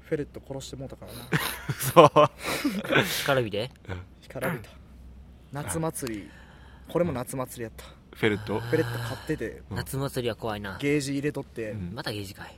[0.00, 1.18] フェレット殺してもうたからな。
[1.94, 2.08] そう。
[3.04, 3.70] 干からびで
[4.22, 4.70] 干からびた
[5.52, 6.30] 夏祭り。
[6.88, 7.84] これも夏祭りやった。
[8.16, 8.58] フェレット？
[8.58, 9.62] フェレット買ってて。
[9.70, 9.76] うん。
[9.76, 10.76] 夏祭りは怖いな。
[10.80, 11.94] ゲージ入れとって、うん。
[11.94, 12.56] またゲージかい。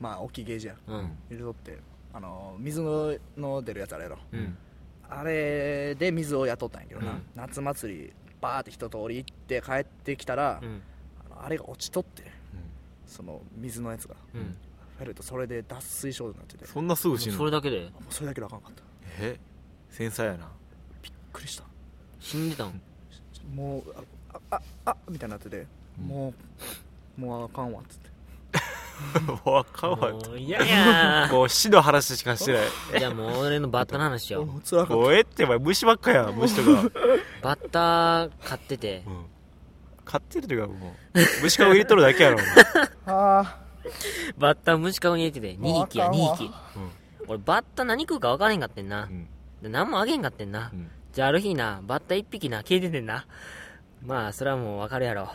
[0.00, 0.76] まあ大きいゲージや。
[0.86, 1.18] うん。
[1.30, 1.78] 入れとって。
[2.12, 4.18] あの水のの出るやつあれやろ。
[4.32, 4.56] うん。
[5.08, 7.22] あれで水を雇ったんやけどな、うん。
[7.34, 10.82] 夏祭りバーって一通り行って帰ってきたら、うん。
[11.30, 12.24] あのあれが落ちとって。
[13.06, 14.14] その水のやつが。
[14.34, 14.56] うん
[14.96, 16.66] フェレットそれで脱水症状になってて。
[16.66, 17.80] そんなすぐ死ぬそれだけで？
[17.80, 18.82] もうそれだけであかんかった。
[19.20, 19.38] え？
[19.90, 20.48] 繊細やな。
[21.02, 21.64] びっくりした。
[22.20, 22.80] 死んでたん？
[23.54, 23.94] もう
[24.32, 25.66] ああああみたいになってて、
[25.98, 26.06] うん。
[26.06, 26.34] も
[27.18, 28.06] うもうあかんわっつって。
[29.50, 30.10] わかんわ。
[30.12, 31.28] もう嫌や。
[31.32, 32.62] こう死の話しかしてない。
[32.98, 36.90] じゃあもう俺のバッタの話しようもうええってお前虫ばっかや虫とか。
[37.42, 39.02] バッタ飼ってて。
[39.06, 39.26] うん。
[40.06, 40.74] 飼ってるというかも
[41.14, 42.38] う虫かご入れとるだけやろ
[43.06, 43.65] あ
[44.38, 46.46] バッタ虫かごに入れてて2匹や2もうあかん。
[46.46, 46.54] わ匹
[47.28, 49.08] 俺バッタ何食うか分からへんかってんな。
[49.62, 50.70] 何もあげへんかってんな。
[50.72, 50.90] うん。
[51.12, 53.26] じゃあある日なバッタ1匹な消えててんな。
[54.04, 55.30] まあそれはもう分かるやろ。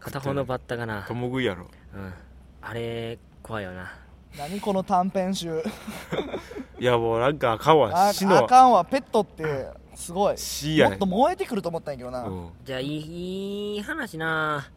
[0.00, 1.02] 片方のバッタがな。
[1.02, 1.68] 共食いやろ。
[1.94, 2.14] うん。
[2.60, 3.92] あれ怖いよな。
[4.36, 5.62] 何この短編集。
[6.78, 8.08] いやもうなんかあかんわ。
[8.08, 8.38] あ死の。
[8.38, 8.84] あかんわ。
[8.84, 10.38] ペットってすごい。
[10.38, 12.48] 死やねもっと燃えてくると思ったんやけどな、うん。
[12.64, 14.68] じゃあいいいい話な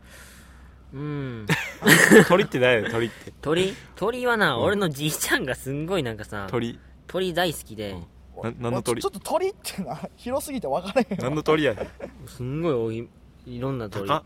[0.93, 1.47] うん。
[2.27, 3.31] 鳥って何やねん鳥って？
[3.41, 3.73] 鳥？
[3.95, 4.63] 鳥はな、うん。
[4.63, 6.79] 俺のじいちゃんがすんごいなんかさ鳥。
[7.07, 7.99] 鳥大好きで、うん。
[8.43, 9.01] な何の鳥？
[9.01, 11.23] ちょっと鳥ってな広すぎて分からへんわ。
[11.23, 11.73] 何の鳥や？
[11.73, 13.09] ねんすんごい多い
[13.45, 14.07] いろんな鳥。
[14.07, 14.23] 鷹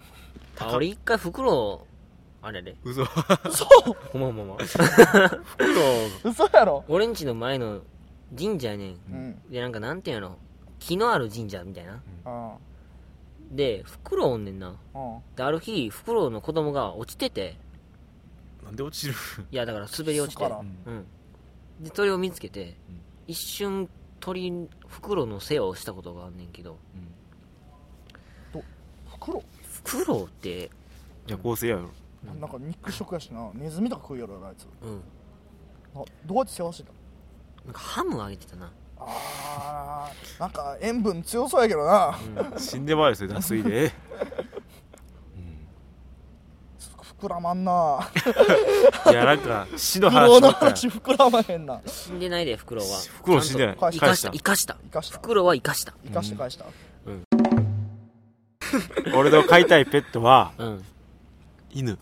[0.59, 1.85] あ俺一回袋
[2.41, 3.05] あれれ嘘。
[3.05, 4.55] ほんまほんまほんま。
[4.57, 5.75] 袋。
[6.23, 6.83] 嘘やろ？
[6.87, 7.81] 俺んちの前の
[8.37, 8.93] 神社やねん。
[9.11, 9.41] うん。
[9.51, 10.37] でなんかなんていうの
[10.79, 12.01] 木のある神社みたいな。
[12.25, 12.51] うん
[13.51, 14.69] でフクロウおんねんな。
[14.69, 15.19] うん。
[15.35, 17.57] である日フクロウの子供が落ちてて。
[18.63, 19.13] なんで落ちる？
[19.51, 20.43] いやだから滑り落ちて。
[20.43, 20.59] 巣から。
[20.59, 21.05] うん。
[21.81, 22.75] でそれを見つけて、
[23.27, 23.89] 一瞬
[24.19, 26.77] 鳥フクロウの世話をしたことがあんねんけど。
[29.11, 29.43] 袋
[29.83, 30.69] フクロウって。
[31.27, 31.89] 夜行性やろ。
[32.39, 33.51] なんか肉食やしな。
[33.53, 34.67] ネズミとか食うやろあいつ。
[34.81, 35.01] うん。
[35.95, 36.91] あどうやって世話してた
[37.65, 42.17] なんかハムあげてたなあーなんか塩分強そうやけどな。
[42.57, 43.91] 死んでまうよそれ脱水で。
[47.21, 48.09] 膨らまんな。
[49.09, 52.97] いやなんか死の袋 の話膨らまへんな死んでないでフクロウは。
[52.99, 53.75] 袋死んでない。
[53.77, 54.31] 返生かした。
[54.31, 54.77] 生かした。
[54.83, 55.15] 生かした。
[55.17, 55.93] フクロウは生かした。
[56.03, 56.65] 生かして返した。
[59.15, 60.83] 俺の飼いたいペットはうん。
[61.71, 61.97] 犬。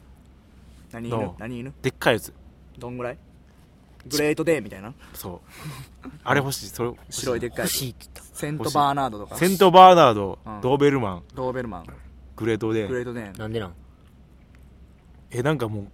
[0.91, 1.31] 何犬？
[1.37, 1.73] 何犬？
[1.81, 2.33] でっかいやつ。
[2.77, 3.17] どんぐらい？
[4.06, 4.93] グレートデーみたいな。
[5.14, 5.41] そ
[6.06, 6.10] う。
[6.24, 6.68] あれ欲しい。
[6.68, 7.60] それ欲し白いでっかい。
[7.60, 9.38] 欲しいって言っセントバーナードとか。
[9.38, 10.62] セントバーナード、うん。
[10.62, 11.24] ドーベルマン。
[11.36, 11.86] ドーベルマン。
[12.36, 13.32] グレートでグレートデー。
[13.34, 13.74] たなんでなん？
[15.32, 15.88] えなんかもう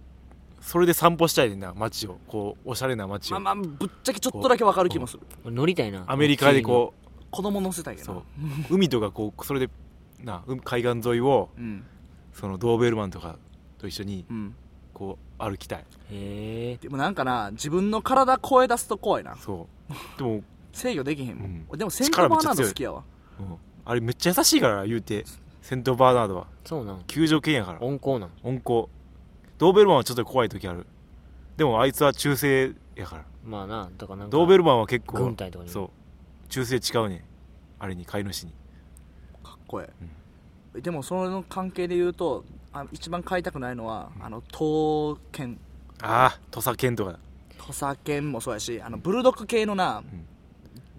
[0.60, 2.18] それで散歩したいねんな街を。
[2.26, 5.22] こうおしゃれな街を、まあまあぶっちゃけちょっとだけわかる気もする。
[5.44, 6.04] 俺乗りたいな。
[6.06, 6.94] アメリカでこ
[7.30, 8.16] 子供乗せたいうけどそう。
[8.16, 8.22] な
[8.70, 9.70] 海とかこうそれで
[10.22, 11.84] な海海岸沿いをうん。
[12.32, 13.38] そのドーベルマンとか
[13.76, 14.54] と一緒にうん
[15.00, 15.78] こう歩きたい。
[15.78, 15.84] へ
[16.72, 16.76] え。
[16.76, 19.34] でもなんかな自分の体声出すと怖いな。
[19.36, 20.18] そう。
[20.18, 20.42] でも、
[20.74, 21.64] 制御できへんもん、うん。
[21.70, 23.02] 俺でもセントバーナード好きやわ。
[23.40, 23.56] うん。
[23.86, 25.24] あれめっちゃ優しいからな言うて。
[25.62, 26.48] セントバーナードは。
[26.66, 27.02] そうなん。
[27.06, 27.78] 救助犬やから。
[27.80, 28.30] 温厚なん。
[28.42, 28.90] 温厚。
[29.56, 30.86] ドーベルマンはちょっと怖い時ある。
[31.56, 33.24] でもあいつは忠誠やから。
[33.42, 35.70] まあなだからなんかドーベルマンは結構軍隊とかに。
[35.70, 35.90] そう。
[36.50, 37.24] 忠誠違うねん。
[37.78, 38.52] あれに飼い主に。
[39.42, 39.88] かっこえ
[40.76, 45.58] え、でもその関係で言うとあ一番飼いたくないのは、あの刀剣。
[46.02, 47.18] ああ土佐犬とか
[47.58, 50.26] 土佐犬もそうやしあのブルドッグ系のな、ん。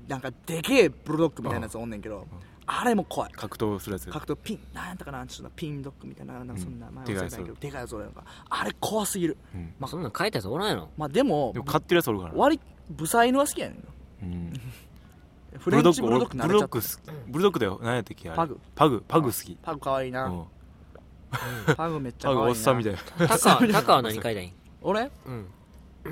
[0.08, 2.28] なんかでけえブルドッグみたいなやつおんねんけど、
[2.68, 3.32] あれも怖い。
[3.32, 8.24] 格闘するやつ格闘ピンなんやったかなちょっとピンドッグみたいななんかそんな前でかいけどでかいやつおるやんか。
[8.50, 9.38] あれ怖すぎる。
[9.56, 9.74] うん。
[9.80, 10.90] まあそんなん書いたやつおらんやろ。
[10.98, 12.34] まあでもでも飼ってるやつおるから。
[12.34, 12.60] な割
[12.90, 13.78] ブサイヌは好きやねん。
[13.78, 13.84] よ
[14.24, 14.54] うん。
[15.58, 17.80] フレンチブルドッグブルドッ慣れちゃったグすブルドッグだよ。
[17.82, 18.38] 何やったっけあれ。
[18.38, 18.60] パグ。
[18.76, 19.04] パグ。
[19.08, 19.58] パグ好き。
[19.62, 20.44] パグかわいいな、うん
[21.76, 22.60] パグめっちゃパグかわいいな。
[22.60, 23.00] おっさんみたいな。
[23.28, 25.12] タカタカは何書い俺？
[25.26, 25.48] うん。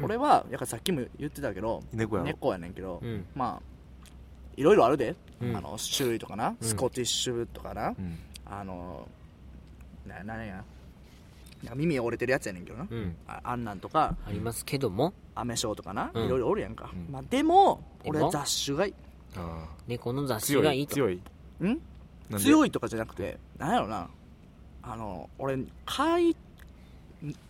[0.04, 2.28] 俺はやっぱさっきも言ってたけど猫やろ。
[2.28, 3.26] 猫やねんけど、うん。
[3.36, 4.10] まあ
[4.56, 5.56] いろいろあるで、うん。
[5.56, 6.68] あの種類とかな、うん。
[6.68, 8.18] スコティッシュとかな、うん。
[8.46, 9.08] あの
[10.08, 10.64] な何や。
[11.64, 13.16] なんか耳折れてるやつやねんけどな、うん。
[13.28, 15.14] ああんなんとかありますけども。
[15.36, 16.26] アメショウとかな、うん。
[16.26, 17.12] いろいろおるやんか、うん。
[17.12, 18.28] まあ、でもでも？
[18.28, 18.94] 俺雑種がいい。
[19.38, 20.94] あ猫の雑ー強誌がいいと。
[20.94, 21.16] い強い。
[21.16, 21.22] ん？
[21.62, 21.78] なん
[22.32, 22.40] で？
[22.40, 24.10] 強いとかじゃなくてなんやろな
[24.84, 26.36] あの俺飼い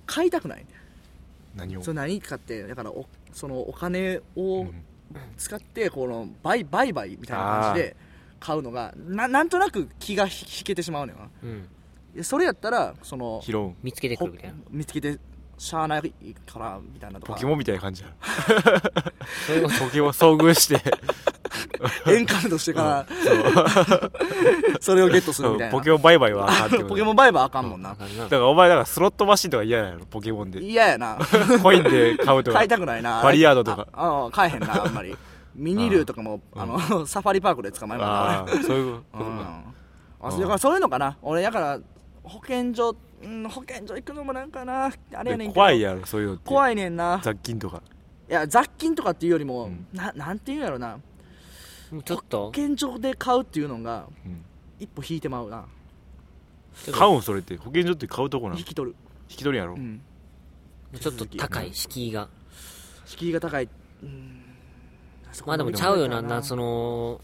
[0.06, 0.66] 飼いたくない。
[1.56, 1.82] 何を？
[1.82, 4.84] それ何かってだからおそのお金をうん。
[5.40, 7.96] 使ってこの売売買みたいな感じで
[8.40, 11.30] 買うのがななんとなく気が引引けてしまうのよな。
[11.42, 11.68] うん。
[12.14, 13.60] でそれやったらその拾う。
[13.70, 14.58] ん見つけてくほるみたいな。
[14.70, 15.18] 見つけて
[15.60, 16.02] しゃあない
[16.46, 17.34] からみたいなとか。
[17.34, 18.10] ポケモンみたいな感じや
[19.46, 20.82] そういうこポケモン遭遇して。
[22.08, 23.06] エンカウントしてから。
[24.80, 25.78] それをゲットするみたいな。
[25.78, 27.94] ポケモン売買はあかんポケモン売買あかんもんな。
[27.94, 28.24] とわかるな。
[28.24, 30.64] だからお前だからスロットマシンとか嫌やろポケモンで。
[30.64, 31.18] 嫌やな。
[31.62, 32.58] コインで買うとか。
[32.60, 33.22] 買いたくないな。
[33.22, 33.86] バリヤードとか。
[33.92, 35.16] ああ買えへんなあんまり。
[35.56, 38.16] ミニルーとかもあの サファリパークで捕まえるから。
[38.16, 39.20] ああそういうこと。
[39.20, 39.38] 俺うん。
[39.40, 39.64] か
[40.22, 41.18] あだからそういうのかな。
[41.22, 41.80] 俺だから
[42.24, 44.92] 保健所うん保健所行くのもなんかな。
[45.14, 45.54] あれやねんけど。
[45.54, 46.44] 怖いやろそういうのって。
[46.48, 47.20] 怖いねんな。
[47.24, 47.82] 雑菌とか。
[48.30, 49.88] いや雑菌とかっていうよりも、うん。
[49.94, 50.98] ななんていうんやろな。
[52.06, 52.46] ちょっと。
[52.46, 54.46] 保健所で買うっていうのがうん。
[54.80, 55.66] 一歩引いてまうな。
[56.76, 57.58] ちょっと買うんそれって。
[57.58, 58.96] 保健所って買うとこなの引引き取る、
[59.28, 59.74] き取りやろ？
[59.74, 60.02] うん、
[61.00, 62.30] ちょっと高い敷居が。
[63.06, 63.68] 敷居が高い。
[64.04, 64.44] うん。
[65.46, 66.22] まあでもちゃうよな。
[66.22, 67.20] なその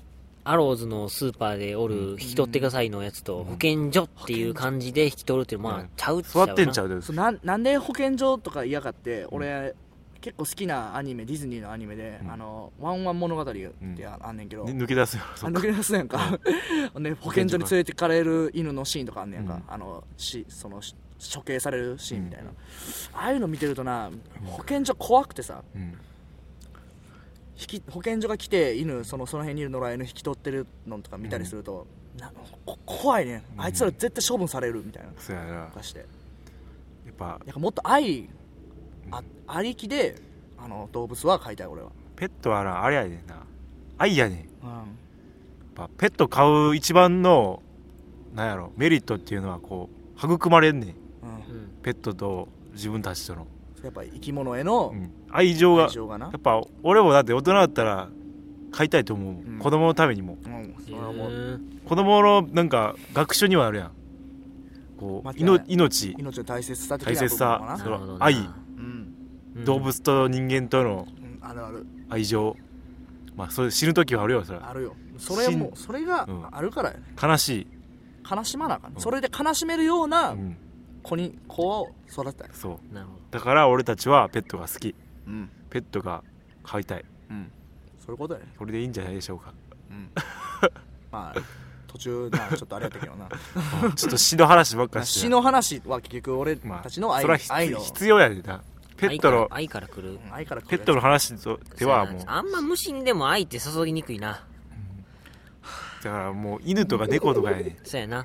[0.48, 5.90] アローズのスーパーでおる引き取ってくださいのやつと保健所っていう感じで引き取るっていうまあうん。
[5.98, 9.74] ちゃうっちゃう座ってんちゃううでなんなんで保健所とか嫌かって俺、
[10.22, 12.32] 結構好きなアニメディズニーのアニメで「うん。
[12.32, 13.72] あのワンワン物語」って
[14.06, 14.38] あん。
[14.38, 15.24] ねんけど、ね抜け出すよ。
[15.36, 16.40] そあっか抜け出すやんか、
[16.94, 17.02] ほん。
[17.04, 19.64] で保健所に連れてかれる犬のシーンとかあんねやんか、うん。
[19.68, 20.96] あのしそのし
[21.34, 22.52] 処刑されるシーンみたいな、
[23.14, 24.12] ああいうの見てるとな
[24.46, 25.64] 保健所怖くてさ。
[25.76, 25.98] うん
[27.60, 31.88] 引き保健所が来て犬そのその辺にいる野良犬引き取ってるのとか見たりすると、
[32.20, 32.32] な
[32.66, 33.44] こ怖いね。
[33.56, 33.62] うん。
[33.62, 35.10] あいつら絶対処分されるみたいな。
[35.18, 35.54] そうやな。
[35.54, 37.28] やとかしてっぱ。
[37.28, 38.30] なんかもっと愛
[39.12, 40.16] あありきで
[40.58, 43.44] あの動物は飼いたい俺は、ペットはなあれやねんな。
[43.98, 44.38] 愛やねん。
[44.38, 44.98] やっうん
[45.76, 47.62] ぱペット飼う一番の
[48.34, 49.90] なんやろメリットっていうのはこ
[50.22, 50.90] う育まれんねん。
[50.90, 50.96] うん。
[50.96, 51.70] うん。
[51.84, 53.48] ペットと自分たちとの、
[53.86, 55.12] やっぱ生き物へのうん。
[55.32, 56.26] 愛情が愛情がな。
[56.28, 58.10] やっぱ俺もだって大人だったら
[58.72, 59.60] 飼いたいと思ううん。
[59.60, 60.38] 子供のためにも。
[60.46, 61.32] うんそうれはもう。
[61.32, 63.92] ん子供のなんか学習にはなるやん。
[64.98, 66.12] こういの間違いない命。
[66.18, 67.58] 命の大切さ的な大切さ。
[67.62, 69.14] 部分かなその愛うん
[69.56, 69.66] うん。
[69.66, 71.08] 動物と人間との
[71.42, 71.48] うん。
[71.48, 71.86] あるある。
[72.10, 72.56] 愛情。
[73.36, 74.70] まあそれ死ぬ時はあるよそれは。
[74.70, 74.96] あるよ。
[75.18, 76.46] それもそれがうん。
[76.52, 77.04] あるからやね。
[77.22, 77.68] 悲しい、
[78.30, 78.94] 悲しまなあかん。
[78.94, 79.00] うん。
[79.00, 80.58] それで悲しめるようう、なん。
[81.04, 82.50] 子に子を育てたい。
[82.54, 82.94] そう。
[82.94, 84.96] なるほどだから俺たちはペットが好き。
[85.28, 85.50] うん。
[85.70, 86.24] ペットが
[86.64, 87.06] 飼いたい。
[87.30, 87.52] うん。
[88.00, 88.48] そういうことやね。
[88.58, 89.54] これでいいんじゃないでしょうか。
[89.90, 90.10] うん。
[91.12, 91.42] まあ
[91.88, 93.30] 途中なちょっとあれやったけどな。
[93.96, 95.20] ちょっと死の話ばっかりして。
[95.22, 97.80] 死の話は結局俺まあたちの愛,、それは必愛の。
[97.80, 98.64] 必要やでな。
[98.98, 100.20] ペットの愛から来る。
[100.32, 102.24] 愛から来るペットの話とではもう。
[102.28, 104.46] あんま無心でも愛って注ぎにくいな。
[106.04, 108.18] だからもう犬とか猫とかやねそうやな。
[108.18, 108.24] や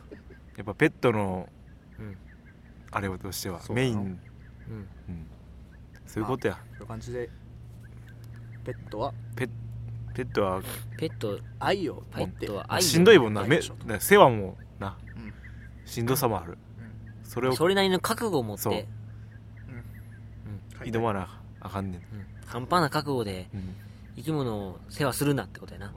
[0.63, 1.49] っぱペットの
[1.99, 2.17] うん。
[2.93, 4.19] あれとしてはメイン、
[4.71, 4.77] うん。
[4.77, 4.87] うん、
[6.07, 6.59] そういうことや。
[6.73, 7.29] そういう感じで
[8.65, 9.13] ペットは？
[9.37, 9.49] ペ
[10.15, 10.63] ペットは？
[10.97, 13.45] ペット愛をペッ持ってトは愛をしんどいもんな。
[13.45, 13.61] め
[13.99, 15.33] 世話もな、うん。
[15.85, 16.57] しんどさもある、
[17.25, 18.73] それをそれなりの覚悟を持っそう。
[18.73, 18.87] て
[20.85, 22.27] 挑まなあかんねん、うん。
[22.47, 23.75] 半端な覚悟でうん。
[24.17, 25.87] 生き物を世話するなってことやな。
[25.87, 25.93] うん、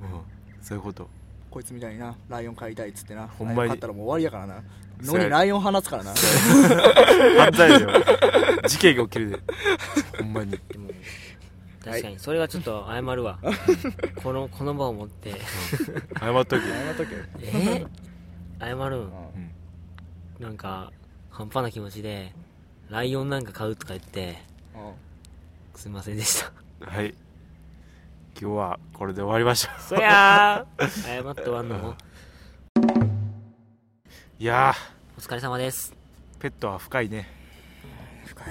[0.61, 1.09] そういうこと。
[1.49, 3.27] こいつみたいになライオン飼いたいっつってな。
[3.27, 4.63] ほんまに飼ったらもう終わりやからな
[5.01, 5.23] そうや。
[5.23, 6.13] 野にライオン放つからな。
[7.39, 7.89] 犯罪だよ。
[8.67, 9.39] 事件が起きるで。
[10.19, 10.59] ほんまに。
[11.83, 12.19] 確かに。
[12.19, 13.39] それはちょっと謝るわ。
[14.23, 15.33] このこの場を持って。
[16.19, 16.69] 謝っとけ。
[16.69, 17.15] やめとけ。
[17.41, 17.85] え？
[18.59, 18.79] 謝るん？
[18.79, 19.09] うん。
[20.39, 20.91] なんか
[21.29, 22.33] 半端な気持ちで
[22.89, 24.41] ライオンなんか買うとか言って
[25.75, 26.51] すいませんでした。
[26.89, 27.13] はい。
[28.39, 29.81] 今日はこれで終わりましょう。
[29.81, 30.87] そやー。
[31.23, 31.95] 謝って終わんの？
[34.43, 34.73] いや
[35.17, 35.95] お疲れ様です。
[36.37, 37.29] ーペットは深いね、
[38.25, 38.47] 深い。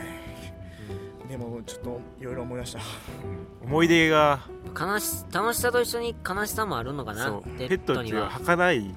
[1.28, 2.78] でもちょっといろいろ思い出した。
[2.78, 4.40] うん思い出が。
[4.68, 7.26] 悲し楽しさと一緒に悲しさもあるのかな？
[7.26, 7.42] そう。
[7.58, 8.94] ペペットっていうットには儚い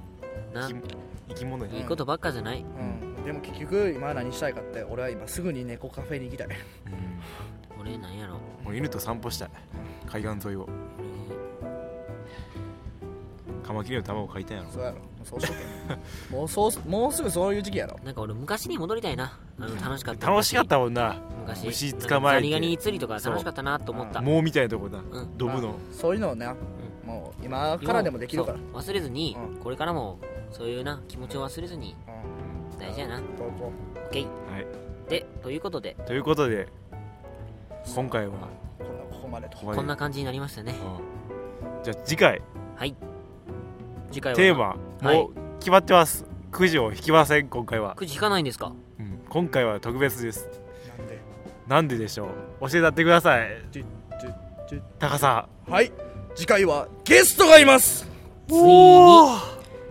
[0.53, 0.69] な。
[0.69, 0.85] 生き
[1.27, 2.63] 生き物やいいことばっかじゃない？
[2.63, 3.25] うん。
[3.25, 6.47] でも結局今何したいかって俺は今すぐに猫カフェに行きたい。
[6.47, 7.81] うん。
[7.81, 8.35] 俺なんやろ。
[8.63, 9.49] もう犬と散歩したい。
[10.07, 10.69] 海岸沿いを
[13.66, 14.70] カマキリの卵買いたいやろ。
[14.70, 14.97] そうやろ。
[14.97, 16.36] もうそうしとけ。
[16.36, 17.99] もうそうもうすぐそういう時期やろ。
[18.03, 19.39] なんか俺昔に戻りたいな。
[19.59, 20.30] あの楽しかった。
[20.30, 21.16] 楽しかったもんな。
[21.39, 21.66] 昔。
[21.66, 22.41] 虫捕まえて。
[22.41, 24.22] ザリガニ釣りとか楽しかったなと思った。
[24.22, 24.43] もう。
[24.43, 24.99] みたいなとこだ。
[24.99, 25.38] うん。
[25.38, 25.70] ドブの。
[25.70, 26.47] まあそういうのをね
[27.03, 28.59] もう今からでもできるから。
[28.74, 29.57] 忘れずに、うん。
[29.57, 30.20] これからも
[30.51, 31.95] そういうな気持ちを忘れずに
[32.72, 32.80] うん。
[32.80, 33.20] 大事やな。
[33.20, 33.72] こうこ
[34.11, 34.68] OK はい。
[35.09, 35.97] でということで。
[36.05, 36.68] ということで
[37.95, 38.34] 今回は、
[38.80, 39.57] うこんなここまでと。
[39.57, 39.78] ここまで。
[39.78, 40.76] こんな感じになりましたね。
[41.66, 41.84] うん。
[41.84, 42.43] じゃあ次回。
[42.76, 42.95] はい
[44.12, 44.38] 次回は。
[44.38, 45.18] テーマはい。
[45.18, 46.26] もう決まってます。
[46.51, 48.72] くじを引きません今回は、くじ引かないんですか？
[48.99, 49.20] うん。
[49.30, 50.47] 今回は特別です。
[50.97, 51.20] なんで？
[51.68, 52.30] なんででしょ
[52.62, 52.70] う？
[52.70, 53.49] 教えたってください。
[54.99, 55.49] 高さ。
[55.68, 55.91] はい。
[56.36, 58.08] 次回はゲストがいます。
[58.47, 59.38] ついに。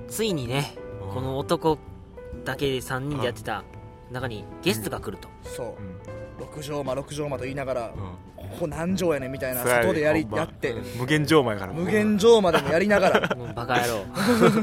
[0.09, 0.75] ついにね
[1.13, 1.79] この男
[2.45, 3.65] だけで3人でやってた
[4.11, 5.67] 中にゲストが来ると、そう。
[5.67, 5.75] うん
[6.55, 8.25] 六畳間六畳間と言いながらうん。
[8.37, 10.75] ここ何畳やねんみたいな外でやりやって。
[10.99, 11.73] 無限上前から。
[11.73, 13.37] 無限上までもやりながら。
[13.55, 14.05] バカ野郎。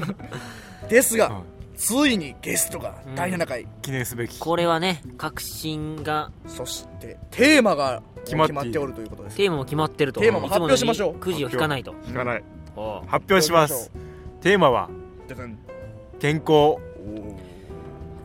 [0.87, 1.43] ですがうん。
[1.75, 3.67] ついにゲストが第7回。
[3.81, 4.39] 記念すべき。
[4.39, 9.37] これはね確信がそしてテーマが決まっておるということです。
[9.37, 10.21] テーマも決まってると。
[10.21, 11.15] テーマも発表しましょう。
[11.15, 11.93] くじを引かないと。
[12.05, 12.43] 聞かない。
[13.07, 13.91] 発表します。
[14.41, 14.89] テーマは
[16.19, 16.77] 健康。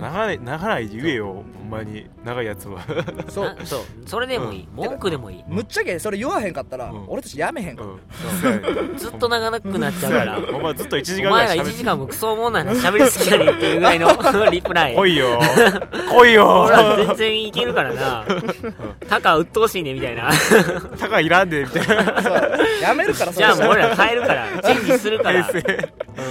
[0.01, 2.07] 長ない長ないで言えよほんまに。
[2.25, 2.81] 長いやつは。
[3.29, 3.45] そう。
[3.45, 3.81] なそう。
[4.07, 7.05] それでもいい、文句でもいい、むっちゃけそれ言わへんかったらうん。
[7.09, 8.99] 俺たちやめへんから。
[8.99, 10.39] ずっと長くなっちゃうから。
[10.53, 14.11] お前ずっと1時間お前ら1ぐらい喋時間もクソおもんないな喋りすぎやねんっていうぐらいの
[14.51, 14.95] リプライ。
[14.95, 15.41] 来いよ。
[16.11, 16.63] 来いよ。
[16.63, 18.25] 俺ら全然いけるからな。
[19.09, 20.31] タカ鬱陶しいねみたいな。
[20.99, 22.13] 高いらんでみたいな。
[22.83, 25.43] やめるからじゃあもう俺らら変えるからチェンジするから。
[25.45, 25.91] 平成。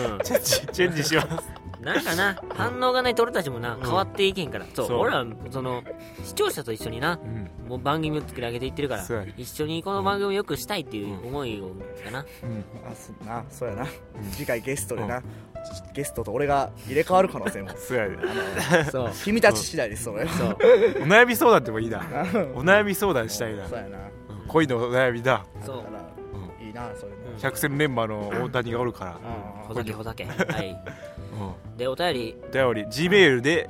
[0.09, 0.19] うん。
[0.19, 4.65] チェンジチェンジしますなんかな反応がないと俺たちもな変わっていけんから。
[4.75, 4.99] そうそう。
[4.99, 5.83] 俺らその
[6.23, 7.49] 視聴者と一緒になうん。
[7.67, 9.03] もう番組を作り上げていってるから
[9.37, 11.69] 一緒にこの番組をよくしたいっていう思いを
[12.03, 12.25] かな。
[12.43, 12.63] うん。
[12.89, 13.87] あそなそうやな。
[14.31, 15.23] 次回ゲストでな
[15.93, 17.69] ゲストと俺が入れ替わる可能性も。
[17.77, 18.85] そうやで。
[18.91, 19.11] そう。
[19.23, 20.47] 君たち次第ですそれそう。
[20.49, 20.53] お
[21.07, 21.99] 悩み相談でもいいな。
[22.53, 23.67] お悩み相談したいな。
[23.67, 23.97] そうやな。
[23.97, 24.47] うん。
[24.47, 25.43] 恋のお悩みだ。
[25.65, 25.83] そう。
[26.63, 27.39] いいなそういうのうん。
[27.39, 29.11] 百戦錬磨の大谷がおるから。
[29.11, 29.17] あ
[29.67, 30.25] ほざけほざけ。
[30.25, 30.31] は
[30.61, 30.69] い。
[30.69, 31.18] うん
[31.77, 32.35] でお便り。
[32.49, 32.89] お便り。
[32.89, 33.69] G メールで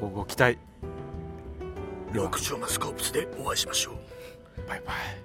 [0.00, 0.58] 乞うご期待。
[2.12, 4.68] 六畳間スコープスでお会いしましょう。
[4.68, 5.23] バイバイ